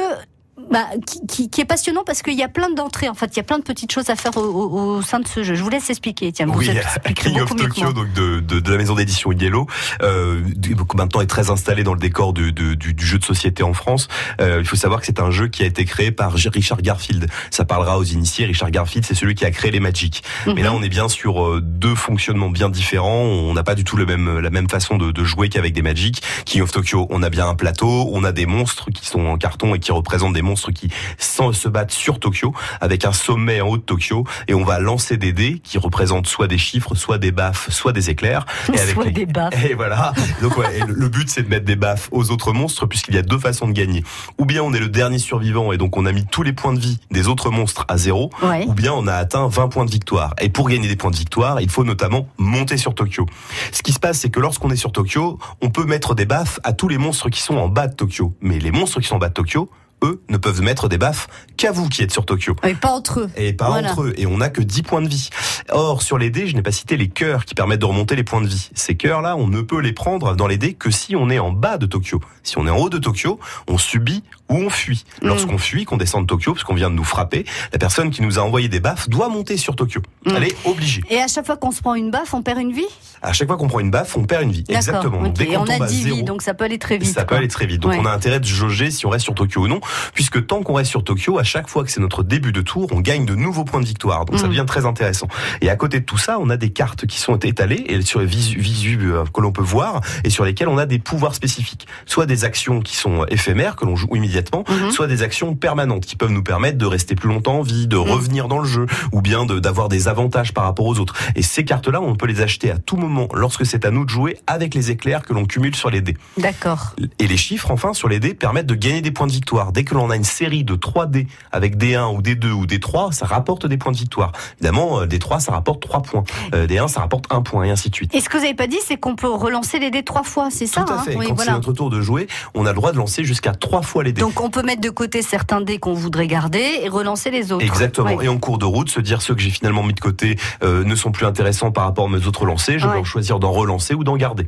bah, 0.71 0.85
qui, 1.05 1.25
qui- 1.27 1.49
qui 1.49 1.61
est 1.61 1.65
passionnant 1.65 2.03
parce 2.05 2.21
qu'il 2.21 2.33
y 2.35 2.43
a 2.43 2.47
plein 2.47 2.69
d'entrées. 2.69 3.09
En 3.09 3.13
fait, 3.13 3.27
il 3.33 3.37
y 3.37 3.39
a 3.39 3.43
plein 3.43 3.57
de 3.59 3.63
petites 3.63 3.91
choses 3.91 4.09
à 4.09 4.15
faire 4.15 4.35
au, 4.37 4.41
au- 4.41 4.97
au 4.97 5.01
sein 5.01 5.19
de 5.19 5.27
ce 5.27 5.43
jeu. 5.43 5.53
Je 5.55 5.61
vous 5.63 5.69
laisse 5.69 5.89
expliquer. 5.89 6.31
Tiens, 6.31 6.45
vous 6.45 6.57
Oui, 6.59 6.69
expliquerez 6.69 7.31
King 7.31 7.41
of 7.41 7.55
Tokyo, 7.55 7.91
donc 7.93 8.13
de, 8.13 8.39
de, 8.39 8.59
de 8.59 8.71
la 8.71 8.77
maison 8.77 8.95
d'édition 8.95 9.31
Yellow, 9.31 9.67
euh, 10.01 10.41
du- 10.55 10.75
maintenant 10.95 11.21
est 11.21 11.27
très 11.27 11.49
installé 11.49 11.83
dans 11.83 11.93
le 11.93 11.99
décor 11.99 12.31
de- 12.33 12.49
du, 12.51 12.75
du 12.93 13.05
jeu 13.05 13.17
de 13.17 13.23
société 13.25 13.63
en 13.63 13.73
France. 13.73 14.07
Euh, 14.39 14.59
il 14.61 14.65
faut 14.67 14.75
savoir 14.77 15.01
que 15.01 15.05
c'est 15.05 15.19
un 15.19 15.29
jeu 15.31 15.47
qui 15.47 15.63
a 15.63 15.65
été 15.65 15.83
créé 15.85 16.11
par 16.11 16.31
Richard 16.33 16.81
Garfield. 16.81 17.27
Ça 17.51 17.65
parlera 17.65 17.97
aux 17.97 18.03
initiés. 18.03 18.45
Richard 18.45 18.71
Garfield, 18.71 19.05
c'est 19.05 19.15
celui 19.15 19.35
qui 19.35 19.45
a 19.45 19.51
créé 19.51 19.71
les 19.71 19.79
Magic. 19.79 20.23
Mais 20.47 20.63
là, 20.63 20.73
on 20.73 20.81
est 20.81 20.89
bien 20.89 21.09
sur 21.09 21.43
euh, 21.45 21.61
deux 21.61 21.95
fonctionnements 21.95 22.49
bien 22.49 22.69
différents. 22.69 23.23
On 23.23 23.53
n'a 23.53 23.63
pas 23.63 23.75
du 23.75 23.83
tout 23.83 23.97
le 23.97 24.05
même, 24.05 24.39
la 24.39 24.49
même 24.49 24.69
façon 24.69 24.97
de, 24.97 25.11
de 25.11 25.23
jouer 25.23 25.49
qu'avec 25.49 25.73
des 25.73 25.81
Magic. 25.81 26.21
King 26.45 26.61
of 26.61 26.71
Tokyo, 26.71 27.07
on 27.09 27.21
a 27.23 27.29
bien 27.29 27.47
un 27.47 27.55
plateau, 27.55 28.09
on 28.13 28.23
a 28.23 28.31
des 28.31 28.45
monstres 28.45 28.89
qui 28.91 29.05
sont 29.05 29.25
en 29.25 29.37
carton 29.37 29.75
et 29.75 29.79
qui 29.79 29.91
représentent 29.91 30.33
des 30.33 30.41
monstres 30.45 30.71
qui 30.71 30.89
se 31.17 31.67
battent 31.67 31.91
sur 31.91 32.19
Tokyo, 32.19 32.53
avec 32.81 33.03
un 33.05 33.11
sommet 33.11 33.59
en 33.61 33.67
haut 33.67 33.77
de 33.77 33.81
Tokyo, 33.83 34.23
et 34.47 34.53
on 34.53 34.63
va 34.63 34.79
lancer 34.79 35.17
des 35.17 35.33
dés 35.33 35.59
qui 35.63 35.77
représentent 35.77 36.27
soit 36.27 36.47
des 36.47 36.57
chiffres, 36.57 36.95
soit 36.95 37.17
des 37.17 37.31
baffes, 37.31 37.69
soit 37.71 37.91
des 37.91 38.09
éclairs. 38.09 38.45
Et 38.73 38.79
avec 38.79 38.93
Soit 38.95 39.05
les- 39.05 39.11
des 39.11 39.25
baffes. 39.25 39.65
Et 39.65 39.73
voilà. 39.73 40.13
Donc 40.41 40.57
ouais, 40.57 40.79
et 40.79 40.83
le 40.87 41.09
but 41.09 41.29
c'est 41.29 41.43
de 41.43 41.49
mettre 41.49 41.65
des 41.65 41.75
baffes 41.75 42.07
aux 42.11 42.31
autres 42.31 42.53
monstres, 42.53 42.85
puisqu'il 42.85 43.15
y 43.15 43.17
a 43.17 43.21
deux 43.21 43.39
façons 43.39 43.67
de 43.67 43.73
gagner. 43.73 44.03
Ou 44.37 44.45
bien 44.45 44.61
on 44.63 44.73
est 44.73 44.79
le 44.79 44.87
dernier 44.89 45.19
survivant 45.19 45.71
et 45.71 45.77
donc 45.77 45.97
on 45.97 46.05
a 46.05 46.11
mis 46.11 46.25
tous 46.25 46.43
les 46.43 46.53
points 46.53 46.73
de 46.73 46.79
vie 46.79 46.99
des 47.11 47.27
autres 47.27 47.49
monstres 47.49 47.85
à 47.87 47.97
zéro, 47.97 48.29
Ouais. 48.41 48.65
ou 48.67 48.73
bien 48.73 48.93
on 48.93 49.07
a 49.07 49.13
atteint 49.13 49.47
20 49.47 49.67
points 49.69 49.85
de 49.85 49.91
victoire. 49.91 50.33
Et 50.39 50.49
pour 50.49 50.69
gagner 50.69 50.87
des 50.87 50.95
points 50.95 51.11
de 51.11 51.15
victoire, 51.17 51.59
il 51.61 51.69
faut 51.69 51.83
notamment 51.83 52.27
monter 52.37 52.77
sur 52.77 52.93
Tokyo. 52.95 53.25
Ce 53.71 53.81
qui 53.83 53.91
se 53.93 53.99
passe, 53.99 54.19
c'est 54.19 54.29
que 54.29 54.39
lorsqu'on 54.39 54.69
est 54.69 54.75
sur 54.75 54.91
Tokyo, 54.91 55.39
on 55.61 55.69
peut 55.69 55.85
mettre 55.85 56.15
des 56.15 56.25
baffes 56.25 56.59
à 56.63 56.73
tous 56.73 56.87
les 56.87 56.97
monstres 56.97 57.29
qui 57.29 57.41
sont 57.41 57.57
en 57.57 57.67
bas 57.67 57.87
de 57.87 57.95
Tokyo. 57.95 58.33
Mais 58.41 58.59
les 58.59 58.71
monstres 58.71 58.99
qui 58.99 59.07
sont 59.07 59.15
en 59.15 59.19
bas 59.19 59.29
de 59.29 59.33
Tokyo, 59.33 59.69
eux, 60.03 60.21
ne 60.29 60.37
peuvent 60.37 60.61
mettre 60.61 60.87
des 60.89 60.97
baffes 60.97 61.27
qu'à 61.57 61.71
vous 61.71 61.87
qui 61.89 62.03
êtes 62.03 62.11
sur 62.11 62.25
Tokyo. 62.25 62.55
Et 62.63 62.73
pas 62.73 62.89
entre 62.91 63.21
eux. 63.21 63.29
Et 63.37 63.53
pas 63.53 63.67
Voilà. 63.69 63.91
entre 63.91 64.03
eux. 64.03 64.13
Et 64.17 64.25
on 64.27 64.37
n'a 64.37 64.49
que 64.49 64.61
10 64.61 64.81
points 64.83 65.01
de 65.01 65.07
vie. 65.07 65.29
Or, 65.69 66.01
sur 66.01 66.17
les 66.17 66.29
dés, 66.29 66.47
je 66.47 66.55
n'ai 66.55 66.61
pas 66.61 66.71
cité 66.71 66.97
les 66.97 67.07
cœurs 67.07 67.45
qui 67.45 67.55
permettent 67.55 67.79
de 67.81 67.85
remonter 67.85 68.15
les 68.15 68.23
points 68.23 68.41
de 68.41 68.47
vie. 68.47 68.69
Ces 68.75 68.95
cœurs-là, 68.95 69.35
on 69.37 69.47
ne 69.47 69.61
peut 69.61 69.79
les 69.79 69.93
prendre 69.93 70.35
dans 70.35 70.47
les 70.47 70.57
dés 70.57 70.73
que 70.73 70.91
si 70.91 71.15
on 71.15 71.29
est 71.29 71.39
en 71.39 71.51
bas 71.51 71.77
de 71.77 71.85
Tokyo. 71.85 72.19
Si 72.43 72.57
on 72.57 72.67
est 72.67 72.69
en 72.69 72.77
haut 72.77 72.89
de 72.89 72.97
Tokyo, 72.97 73.39
on 73.67 73.77
subit 73.77 74.23
ou 74.49 74.55
on 74.55 74.69
fuit. 74.69 75.05
Mm. 75.21 75.27
Lorsqu'on 75.27 75.57
fuit, 75.57 75.85
qu'on 75.85 75.97
descend 75.97 76.23
de 76.23 76.27
Tokyo, 76.27 76.53
parce 76.53 76.63
qu'on 76.63 76.75
vient 76.75 76.89
de 76.89 76.95
nous 76.95 77.03
frapper, 77.03 77.45
la 77.73 77.79
personne 77.79 78.11
qui 78.11 78.21
nous 78.21 78.37
a 78.39 78.41
envoyé 78.41 78.67
des 78.69 78.79
baffes 78.79 79.09
doit 79.09 79.29
monter 79.29 79.57
sur 79.57 79.75
Tokyo. 79.75 80.01
Mm. 80.25 80.31
Elle 80.37 80.43
est 80.45 80.55
obligée. 80.65 81.03
Et 81.09 81.17
à 81.19 81.27
chaque 81.27 81.45
fois 81.45 81.57
qu'on 81.57 81.71
se 81.71 81.81
prend 81.81 81.95
une 81.95 82.11
baffe, 82.11 82.33
on 82.33 82.41
perd 82.43 82.59
une 82.59 82.71
vie? 82.73 82.85
À 83.21 83.33
chaque 83.33 83.47
fois 83.47 83.57
qu'on 83.57 83.67
prend 83.67 83.79
une 83.79 83.91
baffe, 83.91 84.15
on 84.17 84.23
perd 84.25 84.43
une 84.43 84.51
vie. 84.51 84.63
Exactement. 84.69 85.23
Donc, 85.23 85.33
dès 85.33 85.45
Et 85.49 85.57
on 85.57 85.63
a 85.63 85.65
tombe 85.67 85.81
à 85.83 85.87
10 85.87 86.03
zéro, 86.03 86.15
vies, 86.17 86.23
donc 86.23 86.41
ça 86.41 86.53
peut 86.53 86.63
aller 86.65 86.77
très 86.77 86.97
vite. 86.97 87.13
ça 87.13 87.25
peut 87.25 87.35
aller 87.35 87.47
très 87.47 87.65
vite. 87.65 87.81
Donc 87.81 87.91
Ouais. 87.93 87.99
on 88.01 88.05
a 88.05 88.11
intérêt 88.11 88.39
de 88.39 88.45
jauger 88.45 88.91
si 88.91 89.05
on 89.05 89.09
reste 89.09 89.23
sur 89.25 89.33
Tokyo 89.33 89.61
ou 89.63 89.67
non, 89.67 89.79
puisque 90.13 90.45
tant 90.45 90.61
qu'on 90.63 90.73
reste 90.73 90.89
sur 90.91 91.03
Tokyo, 91.03 91.39
à 91.39 91.43
chaque 91.43 91.67
fois 91.67 91.83
que 91.83 91.91
c'est 91.91 92.01
notre 92.01 92.23
début 92.23 92.51
de 92.51 92.61
tour, 92.61 92.87
on 92.91 92.99
gagne 92.99 93.25
de 93.25 93.33
nouveaux 93.35 93.63
points 93.63 93.81
de 93.81 93.85
victoire. 93.85 94.25
Donc 94.25 94.37
ça 94.39 94.45
Mm. 94.45 94.49
devient 94.49 94.65
très 94.67 94.85
intéressant. 94.85 95.27
Et 95.61 95.69
à 95.69 95.75
côté 95.75 95.99
de 95.99 96.05
tout 96.05 96.17
ça, 96.17 96.37
on 96.39 96.49
a 96.49 96.57
des 96.57 96.69
cartes 96.71 97.05
qui 97.07 97.19
sont 97.19 97.37
étalées 97.37 97.83
et 97.87 98.01
sur 98.03 98.19
les 98.19 98.25
visu, 98.25 98.59
visu 98.59 98.99
euh, 99.11 99.23
que 99.33 99.41
l'on 99.41 99.51
peut 99.51 99.63
voir 99.63 100.01
et 100.23 100.29
sur 100.29 100.45
lesquelles 100.45 100.67
on 100.67 100.77
a 100.77 100.85
des 100.85 100.99
pouvoirs 100.99 101.33
spécifiques. 101.35 101.87
Soit 102.05 102.25
des 102.27 102.43
actions 102.45 102.79
qui 102.81 102.95
sont 102.95 103.25
éphémères 103.27 103.75
que 103.75 103.85
l'on 103.85 103.95
joue 103.95 104.07
immédiatement, 104.15 104.34
Mhm. 104.69 104.91
soit 104.91 105.07
des 105.07 105.21
actions 105.23 105.55
permanentes 105.55 106.05
qui 106.05 106.15
peuvent 106.15 106.31
nous 106.31 106.43
permettre 106.43 106.77
de 106.77 106.85
rester 106.85 107.15
plus 107.15 107.29
longtemps 107.29 107.59
en 107.59 107.61
vie, 107.61 107.87
de 107.87 107.97
revenir 107.97 108.47
dans 108.47 108.59
le 108.59 108.65
jeu 108.67 108.85
ou 109.11 109.21
bien 109.21 109.45
de- 109.45 109.59
d'avoir 109.59 109.89
des 109.89 110.07
avantages 110.07 110.53
par 110.53 110.63
rapport 110.65 110.85
aux 110.85 110.99
autres. 110.99 111.15
Et 111.35 111.41
ces 111.41 111.63
cartes-là, 111.65 112.01
on 112.01 112.15
peut 112.15 112.25
les 112.27 112.41
acheter 112.41 112.71
à 112.71 112.77
tout 112.77 112.97
moment 112.97 113.27
lorsque 113.33 113.65
c'est 113.65 113.85
à 113.85 113.91
nous 113.91 114.05
de 114.05 114.09
jouer 114.09 114.37
avec 114.47 114.73
les 114.73 114.91
éclairs 114.91 115.23
que 115.23 115.33
l'on 115.33 115.45
cumule 115.45 115.75
sur 115.75 115.89
les 115.89 116.01
dés. 116.01 116.17
D'accord. 116.37 116.95
Et 117.19 117.27
les 117.27 117.37
chiffres, 117.37 117.71
enfin, 117.71 117.93
sur 117.93 118.07
les 118.09 118.19
dés, 118.19 118.33
permettent 118.33 118.65
de 118.67 118.75
gagner 118.75 119.01
des 119.01 119.11
points 119.11 119.27
de 119.27 119.31
victoire. 119.31 119.71
Dès 119.71 119.83
que 119.83 119.93
l'on 119.95 120.09
a 120.09 120.15
une 120.15 120.23
série 120.23 120.63
de 120.63 120.75
3 120.75 121.05
dés 121.05 121.27
avec 121.51 121.77
des 121.77 121.95
1 121.95 122.07
ou 122.07 122.21
des 122.21 122.35
2 122.35 122.51
ou 122.51 122.65
des 122.65 122.79
3, 122.79 123.11
ça 123.11 123.25
rapporte 123.25 123.65
des 123.67 123.77
points 123.77 123.91
de 123.91 123.97
victoire. 123.97 124.31
Évidemment, 124.59 125.01
euh, 125.01 125.05
des 125.05 125.19
3, 125.19 125.39
ça 125.39 125.51
rapporte 125.51 125.81
3 125.81 126.01
points. 126.01 126.23
Euh, 126.53 126.67
des 126.67 126.77
1, 126.77 126.87
ça 126.87 126.99
rapporte 127.01 127.25
1 127.29 127.41
point, 127.41 127.63
et 127.63 127.69
ainsi 127.71 127.89
de 127.89 127.95
suite. 127.95 128.13
Et 128.15 128.21
ce 128.21 128.29
que 128.29 128.37
vous 128.37 128.43
n'avez 128.43 128.55
pas 128.55 128.67
dit, 128.67 128.79
c'est 128.85 128.97
qu'on 128.97 129.15
peut 129.15 129.27
relancer 129.31 129.79
les 129.79 129.91
dés 129.91 130.03
trois 130.03 130.23
fois, 130.23 130.49
c'est 130.51 130.67
ça 130.67 130.83
Tout 130.83 130.93
à 130.93 130.95
hein 130.97 131.03
fait. 131.03 131.15
Oui, 131.15 131.25
Quand 131.27 131.35
c'est 131.37 131.43
voilà. 131.45 131.51
notre 131.53 131.73
tour 131.73 131.89
de 131.89 132.01
jouer, 132.01 132.27
on 132.53 132.65
a 132.65 132.69
le 132.69 132.75
droit 132.75 132.91
de 132.91 132.97
lancer 132.97 133.23
jusqu'à 133.23 133.53
3 133.53 133.81
fois 133.81 134.03
les 134.03 134.13
dés. 134.13 134.21
Donc 134.25 134.41
on 134.41 134.49
peut 134.49 134.63
mettre 134.63 134.81
de 134.81 134.89
côté 134.89 135.21
certains 135.21 135.61
dés 135.61 135.77
qu'on 135.77 135.93
voudrait 135.93 136.25
garder 136.25 136.79
et 136.81 136.89
relancer 136.89 137.29
les 137.29 137.51
autres. 137.51 137.63
Exactement. 137.63 138.15
Ouais. 138.15 138.25
Et 138.25 138.27
en 138.27 138.39
cours 138.39 138.57
de 138.57 138.65
route, 138.65 138.89
se 138.89 138.99
dire 138.99 139.21
ceux 139.21 139.35
que 139.35 139.41
j'ai 139.41 139.51
finalement 139.51 139.83
mis 139.83 139.93
de 139.93 139.99
côté 139.99 140.35
euh, 140.63 140.83
ne 140.83 140.95
sont 140.95 141.11
plus 141.11 141.27
intéressants 141.27 141.69
par 141.71 141.83
rapport 141.83 142.05
à 142.05 142.09
mes 142.09 142.25
autres 142.25 142.43
lancers, 142.47 142.79
je 142.79 142.87
vais 142.87 142.95
Ouais. 142.97 143.03
choisir 143.03 143.37
d'en 143.37 143.51
relancer 143.51 143.93
ou 143.93 144.03
d'en 144.03 144.17
garder. 144.17 144.47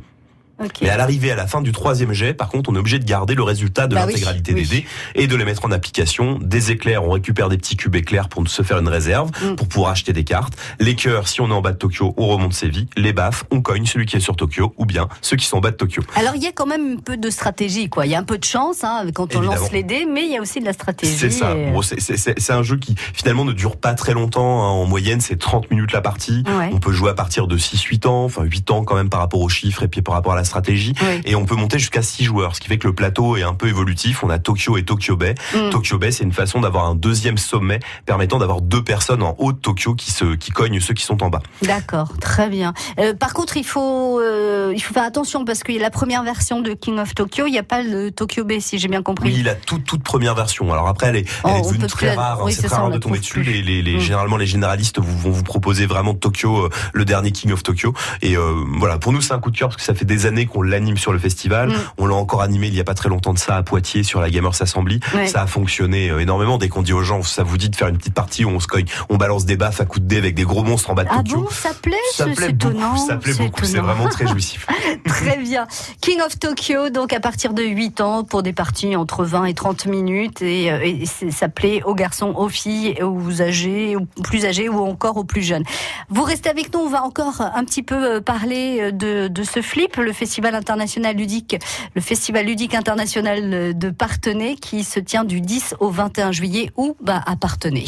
Ok. 0.62 0.78
Mais 0.82 0.88
à 0.88 0.96
l'arrivée, 0.96 1.30
à 1.30 1.36
la 1.36 1.46
fin 1.46 1.60
du 1.60 1.72
troisième 1.72 2.12
jet, 2.12 2.34
par 2.34 2.48
contre, 2.48 2.70
on 2.70 2.74
est 2.74 2.78
obligé 2.78 2.98
de 2.98 3.04
garder 3.04 3.34
le 3.34 3.42
résultat 3.42 3.86
de 3.86 3.94
Bah 3.94 4.06
l'intégralité 4.06 4.52
oui. 4.54 4.62
des 4.62 4.68
dés 4.68 4.86
et 5.14 5.26
de 5.26 5.36
les 5.36 5.44
mettre 5.44 5.64
en 5.64 5.70
application. 5.70 6.38
Des 6.40 6.70
éclairs, 6.72 7.04
on 7.04 7.10
récupère 7.10 7.48
des 7.48 7.56
petits 7.58 7.76
cubes 7.76 7.94
éclairs 7.94 8.28
pour 8.28 8.46
se 8.48 8.62
faire 8.62 8.78
une 8.78 8.88
réserve, 8.88 9.30
Mm. 9.42 9.54
pour 9.56 9.68
pouvoir 9.68 9.92
acheter 9.92 10.12
des 10.12 10.24
cartes. 10.24 10.54
Les 10.80 10.94
cœurs, 10.94 11.28
si 11.28 11.40
on 11.40 11.48
est 11.48 11.52
en 11.52 11.60
bas 11.60 11.72
de 11.72 11.76
Tokyo, 11.78 12.14
on 12.16 12.26
remonte 12.28 12.54
ses 12.54 12.68
vies. 12.68 12.88
Les 12.96 13.12
baffes, 13.12 13.44
on 13.50 13.60
cogne 13.62 13.86
celui 13.86 14.06
qui 14.06 14.16
est 14.16 14.20
sur 14.20 14.36
Tokyo, 14.36 14.74
ou 14.78 14.84
bien 14.86 15.08
ceux 15.22 15.36
qui 15.36 15.46
sont 15.46 15.58
en 15.58 15.60
bas 15.60 15.70
de 15.70 15.76
Tokyo. 15.76 16.02
Alors 16.16 16.34
il 16.34 16.42
y 16.42 16.46
a 16.46 16.52
quand 16.52 16.66
même 16.66 16.96
un 16.98 17.00
peu 17.00 17.16
de 17.16 17.30
stratégie, 17.30 17.88
quoi. 17.88 18.06
Il 18.06 18.12
y 18.12 18.14
a 18.14 18.18
un 18.18 18.24
peu 18.24 18.38
de 18.38 18.44
chance 18.44 18.82
hein, 18.84 19.04
quand 19.14 19.34
on 19.36 19.38
Évidemment. 19.40 19.60
lance 19.60 19.72
les 19.72 19.82
dés, 19.82 20.06
mais 20.12 20.24
il 20.26 20.32
y 20.32 20.36
a 20.36 20.40
aussi 20.40 20.60
de 20.60 20.64
la 20.64 20.72
stratégie. 20.72 21.16
C'est 21.16 21.30
ça. 21.30 21.54
et- 21.56 21.70
Bon, 21.70 21.82
c'est- 21.82 22.50
un 22.50 22.62
jeu 22.62 22.76
qui 22.78 22.94
finalement 23.14 23.44
ne 23.44 23.52
dure 23.52 23.76
pas 23.76 23.94
très 23.94 24.14
longtemps. 24.14 24.62
hein. 24.64 24.68
En 24.70 24.86
moyenne, 24.86 25.20
c'est 25.20 25.36
30 25.38 25.70
minutes 25.70 25.92
la 25.92 26.00
partie. 26.00 26.42
Ouais. 26.46 26.70
On 26.72 26.78
peut 26.80 26.92
jouer 26.92 27.10
à 27.10 27.14
partir 27.14 27.46
de 27.46 27.56
6-8 27.58 28.06
ans, 28.06 28.24
enfin 28.24 28.42
8 28.42 28.70
ans 28.70 28.84
quand 28.84 28.94
même 28.96 29.08
par 29.10 29.20
rapport 29.20 29.40
aux 29.40 29.48
chiffres 29.48 29.82
et 29.82 29.88
puis 29.88 30.02
par 30.02 30.14
rapport 30.14 30.32
à 30.32 30.36
la 30.36 30.44
stratégie. 30.48 30.94
Oui. 31.00 31.20
Et 31.24 31.34
on 31.36 31.44
peut 31.44 31.54
monter 31.54 31.78
jusqu'à 31.78 32.02
6 32.02 32.24
joueurs, 32.24 32.56
ce 32.56 32.60
qui 32.60 32.66
fait 32.68 32.78
que 32.78 32.86
le 32.88 32.94
plateau 32.94 33.36
est 33.36 33.42
un 33.44 33.54
peu 33.54 33.68
évolutif. 33.68 34.24
On 34.24 34.30
a 34.30 34.38
Tokyo 34.38 34.76
et 34.76 34.82
Tokyo 34.82 35.16
Bay. 35.16 35.34
Mm. 35.54 35.70
Tokyo 35.70 35.98
Bay, 35.98 36.10
c'est 36.10 36.24
une 36.24 36.32
façon 36.32 36.60
d'avoir 36.60 36.86
un 36.86 36.94
deuxième 36.94 37.38
sommet 37.38 37.78
permettant 38.06 38.38
d'avoir 38.38 38.60
deux 38.60 38.82
personnes 38.82 39.22
en 39.22 39.34
haut 39.38 39.52
de 39.52 39.58
Tokyo 39.58 39.94
qui 39.94 40.10
se 40.10 40.34
qui 40.34 40.50
cognent 40.50 40.80
ceux 40.80 40.94
qui 40.94 41.04
sont 41.04 41.22
en 41.22 41.28
bas. 41.30 41.40
D'accord, 41.62 42.12
très 42.20 42.48
bien. 42.48 42.72
Euh, 42.98 43.14
par 43.14 43.32
contre, 43.34 43.56
il 43.56 43.64
faut 43.64 44.20
euh, 44.20 44.72
il 44.74 44.80
faut 44.80 44.94
faire 44.94 45.04
attention 45.04 45.44
parce 45.44 45.62
qu'il 45.62 45.74
y 45.74 45.78
a 45.78 45.82
la 45.82 45.90
première 45.90 46.22
version 46.24 46.60
de 46.60 46.72
King 46.72 46.98
of 46.98 47.14
Tokyo, 47.14 47.44
il 47.46 47.52
n'y 47.52 47.58
a 47.58 47.62
pas 47.62 47.82
le 47.82 48.10
Tokyo 48.10 48.44
Bay, 48.44 48.60
si 48.60 48.78
j'ai 48.78 48.88
bien 48.88 49.02
compris. 49.02 49.32
Oui, 49.34 49.42
la 49.42 49.54
toute 49.54 49.84
toute 49.84 50.02
première 50.02 50.34
version. 50.34 50.72
Alors 50.72 50.88
après, 50.88 51.08
elle 51.08 51.16
est, 51.16 51.28
Oh, 51.44 51.48
elle 51.50 51.56
est 51.56 51.60
on 51.66 51.70
devenue 51.70 51.86
très 51.86 52.14
rare. 52.14 52.38
hein. 52.40 52.44
oui, 52.44 52.52
c'est 52.52 52.62
très 52.62 52.68
ça, 52.70 52.78
rare 52.80 52.90
de 52.90 52.98
tomber 52.98 53.18
dessus. 53.18 53.42
Les, 53.42 53.62
les, 53.62 53.82
les- 53.82 53.98
Mm. 53.98 54.00
généralement, 54.00 54.36
les 54.36 54.46
généralistes 54.46 54.98
vous, 55.00 55.18
vont 55.18 55.30
vous 55.30 55.42
proposer 55.42 55.86
vraiment 55.86 56.14
Tokyo, 56.14 56.66
euh, 56.66 56.70
le 56.92 57.04
dernier 57.04 57.32
King 57.32 57.52
of 57.52 57.62
Tokyo. 57.62 57.92
Et 58.22 58.36
voilà, 58.78 58.98
pour 58.98 59.12
nous, 59.12 59.20
c'est 59.20 59.32
un 59.34 59.38
coup 59.40 59.50
de 59.50 59.56
cœur 59.56 59.68
parce 59.70 59.76
que 59.78 59.82
ça 59.82 59.94
fait 59.94 60.04
des 60.04 60.26
années 60.26 60.37
qu'on 60.46 60.62
l'anime 60.62 60.96
sur 60.96 61.12
le 61.12 61.18
festival. 61.18 61.70
Mm. 61.70 61.74
On 61.98 62.06
l'a 62.06 62.14
encore 62.14 62.42
animé 62.42 62.68
il 62.68 62.74
y 62.74 62.80
a 62.80 62.84
pas 62.84 62.94
très 62.94 63.08
longtemps 63.08 63.32
de 63.34 63.38
ça 63.38 63.56
à 63.56 63.62
Poitiers 63.62 64.02
sur 64.02 64.20
la 64.20 64.30
Gamers 64.30 64.60
Assembly. 64.60 65.00
Ouais. 65.14 65.26
Ça 65.26 65.42
a 65.42 65.46
fonctionné 65.46 66.10
euh, 66.10 66.18
énormément. 66.20 66.58
Dès 66.58 66.68
qu'on 66.68 66.82
dit 66.82 66.92
aux 66.92 67.02
gens, 67.02 67.22
ça 67.22 67.42
vous 67.42 67.56
dit 67.56 67.68
de 67.70 67.76
faire 67.76 67.88
une 67.88 67.98
petite 67.98 68.14
partie 68.14 68.44
où 68.44 68.50
on 68.50 68.60
se 68.60 68.66
cogne, 68.66 68.86
on 69.08 69.16
balance 69.16 69.44
des 69.44 69.56
baffes 69.56 69.80
à 69.80 69.84
coups 69.84 70.02
de 70.02 70.08
dés 70.08 70.18
avec 70.18 70.34
des 70.34 70.44
gros 70.44 70.62
monstres 70.62 70.90
en 70.90 70.94
bas 70.94 71.04
de 71.04 71.08
Ah 71.10 71.22
bon, 71.22 71.46
ça 71.50 71.70
plaît 71.80 71.94
ça 72.12 72.24
c'est- 72.26 72.34
plaît 72.34 72.46
c'est 72.48 72.52
beaucoup, 72.52 72.72
étonnant. 72.74 72.96
ça 72.96 73.16
plaît 73.16 73.34
beaucoup, 73.34 73.64
c'est 73.64 73.78
vraiment 73.78 74.08
très 74.08 74.26
jouissif. 74.28 74.66
Très 75.06 75.36
bien. 75.38 75.66
King 76.00 76.20
of 76.20 76.38
Tokyo, 76.38 76.90
donc 76.90 77.12
à 77.12 77.20
partir 77.20 77.52
de 77.54 77.62
8 77.62 78.00
ans, 78.00 78.24
pour 78.24 78.42
des 78.42 78.52
parties 78.52 78.96
entre 78.96 79.24
20 79.24 79.44
et 79.46 79.54
30 79.54 79.86
minutes. 79.86 80.42
Et, 80.42 80.70
euh, 80.70 80.78
et 80.82 81.04
ça 81.06 81.48
plaît 81.48 81.82
aux 81.84 81.94
garçons, 81.94 82.32
aux 82.36 82.48
filles, 82.48 82.96
aux 83.02 83.42
âgés, 83.42 83.96
aux 83.96 84.06
plus 84.22 84.44
âgés 84.44 84.68
ou 84.68 84.78
encore 84.84 85.16
aux 85.16 85.24
plus 85.24 85.42
jeunes. 85.42 85.64
Vous 86.10 86.22
restez 86.22 86.48
avec 86.50 86.72
nous, 86.74 86.80
on 86.80 86.88
va 86.88 87.02
encore 87.02 87.40
un 87.40 87.64
petit 87.64 87.82
peu 87.82 87.94
euh, 88.16 88.20
parler 88.20 88.92
de, 88.92 89.28
de 89.28 89.42
ce 89.42 89.62
flip, 89.62 89.96
le 89.96 90.12
Festival 90.12 90.27
international 90.54 91.16
ludique, 91.16 91.56
le 91.94 92.00
Festival 92.00 92.46
ludique 92.46 92.74
international 92.74 93.76
de 93.76 93.90
Partenay 93.90 94.56
qui 94.56 94.84
se 94.84 95.00
tient 95.00 95.24
du 95.24 95.40
10 95.40 95.76
au 95.80 95.90
21 95.90 96.32
juillet 96.32 96.70
ou 96.76 96.96
bah, 97.00 97.22
à 97.26 97.36
Partenay. 97.36 97.84